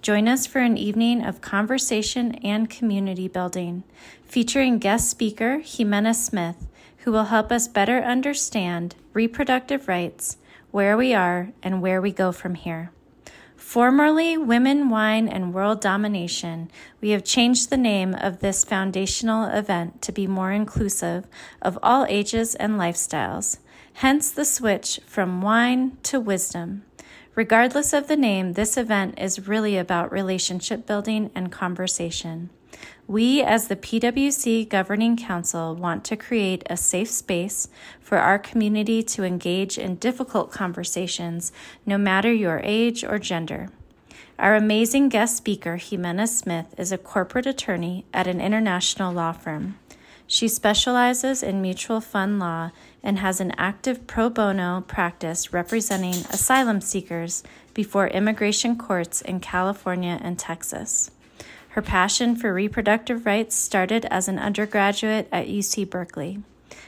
Join 0.00 0.26
us 0.26 0.46
for 0.46 0.60
an 0.60 0.78
evening 0.78 1.22
of 1.22 1.42
conversation 1.42 2.36
and 2.36 2.70
community 2.70 3.28
building, 3.28 3.84
featuring 4.24 4.78
guest 4.78 5.10
speaker 5.10 5.58
Jimena 5.58 6.14
Smith, 6.14 6.66
who 7.00 7.12
will 7.12 7.24
help 7.24 7.52
us 7.52 7.68
better 7.68 7.98
understand 7.98 8.94
reproductive 9.12 9.86
rights, 9.86 10.38
where 10.70 10.96
we 10.96 11.12
are, 11.12 11.52
and 11.62 11.82
where 11.82 12.00
we 12.00 12.12
go 12.12 12.32
from 12.32 12.54
here. 12.54 12.92
Formerly 13.64 14.36
Women, 14.36 14.88
Wine, 14.88 15.26
and 15.26 15.52
World 15.52 15.80
Domination, 15.80 16.70
we 17.00 17.10
have 17.10 17.24
changed 17.24 17.70
the 17.70 17.76
name 17.76 18.14
of 18.14 18.38
this 18.38 18.62
foundational 18.62 19.46
event 19.46 20.00
to 20.02 20.12
be 20.12 20.28
more 20.28 20.52
inclusive 20.52 21.26
of 21.60 21.78
all 21.82 22.06
ages 22.08 22.54
and 22.54 22.74
lifestyles, 22.74 23.58
hence 23.94 24.30
the 24.30 24.44
switch 24.44 25.00
from 25.06 25.42
wine 25.42 25.96
to 26.04 26.20
wisdom. 26.20 26.84
Regardless 27.34 27.92
of 27.92 28.06
the 28.06 28.18
name, 28.18 28.52
this 28.52 28.76
event 28.76 29.18
is 29.18 29.48
really 29.48 29.76
about 29.76 30.12
relationship 30.12 30.86
building 30.86 31.30
and 31.34 31.50
conversation. 31.50 32.50
We, 33.06 33.42
as 33.42 33.68
the 33.68 33.76
PWC 33.76 34.66
Governing 34.70 35.18
Council, 35.18 35.74
want 35.74 36.04
to 36.04 36.16
create 36.16 36.62
a 36.70 36.76
safe 36.76 37.10
space 37.10 37.68
for 38.00 38.16
our 38.16 38.38
community 38.38 39.02
to 39.02 39.24
engage 39.24 39.76
in 39.76 39.96
difficult 39.96 40.50
conversations, 40.50 41.52
no 41.84 41.98
matter 41.98 42.32
your 42.32 42.62
age 42.64 43.04
or 43.04 43.18
gender. 43.18 43.68
Our 44.38 44.54
amazing 44.56 45.10
guest 45.10 45.36
speaker, 45.36 45.76
Jimena 45.76 46.26
Smith, 46.26 46.74
is 46.78 46.92
a 46.92 46.98
corporate 46.98 47.46
attorney 47.46 48.06
at 48.14 48.26
an 48.26 48.40
international 48.40 49.12
law 49.12 49.32
firm. 49.32 49.78
She 50.26 50.48
specializes 50.48 51.42
in 51.42 51.60
mutual 51.60 52.00
fund 52.00 52.38
law 52.38 52.70
and 53.02 53.18
has 53.18 53.38
an 53.38 53.52
active 53.58 54.06
pro 54.06 54.30
bono 54.30 54.80
practice 54.80 55.52
representing 55.52 56.24
asylum 56.30 56.80
seekers 56.80 57.42
before 57.74 58.08
immigration 58.08 58.78
courts 58.78 59.20
in 59.20 59.40
California 59.40 60.18
and 60.22 60.38
Texas. 60.38 61.10
Her 61.74 61.82
passion 61.82 62.36
for 62.36 62.54
reproductive 62.54 63.26
rights 63.26 63.56
started 63.56 64.04
as 64.04 64.28
an 64.28 64.38
undergraduate 64.38 65.26
at 65.32 65.48
UC 65.48 65.90
Berkeley. 65.90 66.40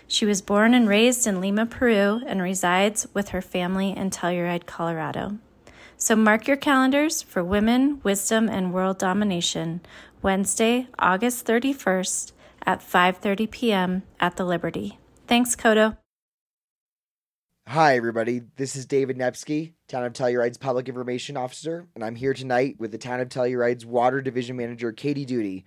She 0.07 0.25
was 0.25 0.41
born 0.41 0.75
and 0.75 0.89
raised 0.89 1.27
in 1.27 1.41
Lima, 1.41 1.67
Peru, 1.67 2.23
and 2.25 2.41
resides 2.41 3.09
with 3.13 3.31
her 3.31 3.43
family 3.43 3.91
in 3.91 4.11
Telluride, 4.11 4.65
Colorado. 4.65 5.39
So 5.97 6.15
mark 6.15 6.47
your 6.47 6.57
calendars 6.57 7.21
for 7.21 7.43
Women, 7.43 8.01
Wisdom, 8.05 8.49
and 8.49 8.73
World 8.73 8.99
Domination, 8.99 9.81
Wednesday, 10.23 10.87
August 11.01 11.45
31st 11.45 12.31
at 12.65 12.79
5:30 12.79 13.51
p.m. 13.51 14.03
at 14.21 14.37
the 14.37 14.45
Liberty. 14.45 15.01
Thanks, 15.27 15.57
KOTO. 15.57 15.97
Hi, 17.67 17.97
everybody. 17.97 18.43
This 18.55 18.77
is 18.77 18.87
David 18.87 19.19
Nepsky, 19.19 19.73
Town 19.89 20.05
of 20.05 20.13
Telluride's 20.15 20.59
Public 20.59 20.89
Information 20.89 21.37
Officer, 21.37 21.87
and 21.95 22.03
I'm 22.03 22.17
here 22.17 22.35
tonight 22.35 22.75
with 22.81 22.91
the 22.91 22.99
Town 22.99 23.21
of 23.21 23.29
Telluride's 23.29 23.87
Water 23.87 24.21
Division 24.21 24.57
Manager, 24.57 24.91
Katie 24.91 25.25
Duty. 25.25 25.65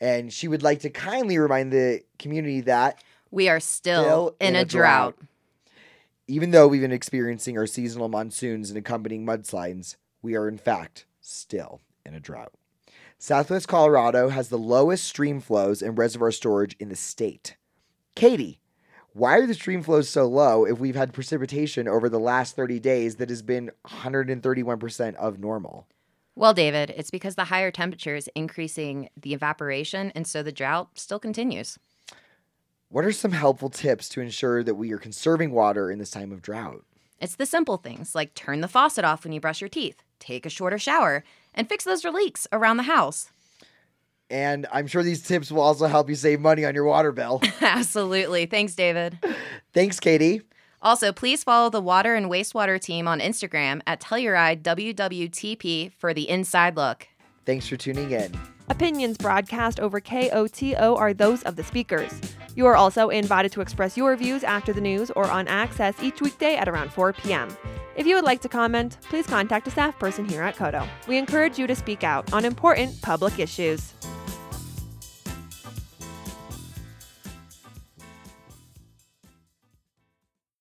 And 0.00 0.32
she 0.32 0.46
would 0.46 0.62
like 0.62 0.80
to 0.80 0.90
kindly 0.90 1.36
remind 1.38 1.72
the 1.72 2.02
community 2.16 2.60
that 2.62 3.02
we 3.32 3.48
are 3.48 3.58
still, 3.58 4.02
still 4.04 4.36
in, 4.38 4.54
in, 4.54 4.56
a, 4.56 4.60
a 4.60 4.64
drought. 4.64 5.16
drought. 5.18 5.28
Even 6.28 6.52
though 6.52 6.68
we've 6.68 6.80
been 6.80 6.92
experiencing 6.92 7.58
our 7.58 7.66
seasonal 7.66 8.08
monsoons 8.08 8.70
and 8.70 8.78
accompanying 8.78 9.26
mudslides, 9.26 9.96
we 10.22 10.36
are 10.36 10.48
in 10.48 10.56
fact 10.56 11.04
still 11.20 11.80
in 12.06 12.14
a 12.14 12.20
drought. 12.20 12.52
Southwest 13.18 13.66
Colorado 13.66 14.28
has 14.28 14.48
the 14.48 14.58
lowest 14.58 15.04
stream 15.04 15.40
flows 15.40 15.82
and 15.82 15.98
reservoir 15.98 16.30
storage 16.30 16.76
in 16.78 16.88
the 16.88 16.96
state. 16.96 17.56
Katie, 18.14 18.60
why 19.14 19.38
are 19.38 19.46
the 19.46 19.54
stream 19.54 19.80
flows 19.80 20.08
so 20.08 20.26
low 20.26 20.64
if 20.64 20.80
we've 20.80 20.96
had 20.96 21.12
precipitation 21.12 21.86
over 21.86 22.08
the 22.08 22.18
last 22.18 22.56
30 22.56 22.80
days 22.80 23.14
that 23.16 23.30
has 23.30 23.42
been 23.42 23.70
131% 23.86 25.14
of 25.14 25.38
normal? 25.38 25.86
Well, 26.34 26.52
David, 26.52 26.92
it's 26.96 27.12
because 27.12 27.36
the 27.36 27.44
higher 27.44 27.70
temperature 27.70 28.16
is 28.16 28.28
increasing 28.34 29.08
the 29.16 29.32
evaporation, 29.32 30.10
and 30.16 30.26
so 30.26 30.42
the 30.42 30.50
drought 30.50 30.98
still 30.98 31.20
continues. 31.20 31.78
What 32.88 33.04
are 33.04 33.12
some 33.12 33.30
helpful 33.30 33.70
tips 33.70 34.08
to 34.10 34.20
ensure 34.20 34.64
that 34.64 34.74
we 34.74 34.90
are 34.90 34.98
conserving 34.98 35.52
water 35.52 35.92
in 35.92 36.00
this 36.00 36.10
time 36.10 36.32
of 36.32 36.42
drought? 36.42 36.84
It's 37.20 37.36
the 37.36 37.46
simple 37.46 37.76
things 37.76 38.16
like 38.16 38.34
turn 38.34 38.62
the 38.62 38.68
faucet 38.68 39.04
off 39.04 39.22
when 39.22 39.32
you 39.32 39.40
brush 39.40 39.60
your 39.60 39.68
teeth, 39.68 40.02
take 40.18 40.44
a 40.44 40.50
shorter 40.50 40.78
shower, 40.78 41.22
and 41.54 41.68
fix 41.68 41.84
those 41.84 42.04
leaks 42.04 42.48
around 42.50 42.78
the 42.78 42.82
house. 42.82 43.30
And 44.30 44.66
I'm 44.72 44.86
sure 44.86 45.02
these 45.02 45.22
tips 45.22 45.52
will 45.52 45.60
also 45.60 45.86
help 45.86 46.08
you 46.08 46.14
save 46.14 46.40
money 46.40 46.64
on 46.64 46.74
your 46.74 46.84
water 46.84 47.12
bill. 47.12 47.42
Absolutely. 47.60 48.46
Thanks, 48.46 48.74
David. 48.74 49.18
Thanks, 49.72 50.00
Katie. 50.00 50.42
Also, 50.80 51.12
please 51.12 51.42
follow 51.42 51.70
the 51.70 51.80
water 51.80 52.14
and 52.14 52.30
wastewater 52.30 52.80
team 52.80 53.08
on 53.08 53.20
Instagram 53.20 53.80
at 53.86 54.00
Telluride 54.00 54.62
WWTP 54.62 55.92
for 55.94 56.12
the 56.12 56.28
inside 56.28 56.76
look. 56.76 57.08
Thanks 57.46 57.66
for 57.68 57.76
tuning 57.76 58.10
in. 58.10 58.32
Opinions 58.68 59.18
broadcast 59.18 59.78
over 59.78 60.00
KOTO 60.00 60.96
are 60.96 61.12
those 61.12 61.42
of 61.42 61.56
the 61.56 61.64
speakers. 61.64 62.12
You 62.56 62.66
are 62.66 62.76
also 62.76 63.10
invited 63.10 63.52
to 63.52 63.60
express 63.60 63.96
your 63.96 64.16
views 64.16 64.44
after 64.44 64.72
the 64.72 64.80
news 64.80 65.10
or 65.10 65.30
on 65.30 65.48
Access 65.48 66.02
each 66.02 66.20
weekday 66.20 66.56
at 66.56 66.68
around 66.68 66.92
4 66.92 67.12
p.m. 67.14 67.54
If 67.96 68.08
you 68.08 68.16
would 68.16 68.24
like 68.24 68.40
to 68.42 68.48
comment, 68.48 68.98
please 69.02 69.26
contact 69.26 69.68
a 69.68 69.70
staff 69.70 69.96
person 70.00 70.28
here 70.28 70.42
at 70.42 70.56
KOTO. 70.56 70.88
We 71.06 71.16
encourage 71.16 71.58
you 71.58 71.68
to 71.68 71.76
speak 71.76 72.02
out 72.02 72.32
on 72.32 72.44
important 72.44 73.00
public 73.02 73.38
issues. 73.38 73.92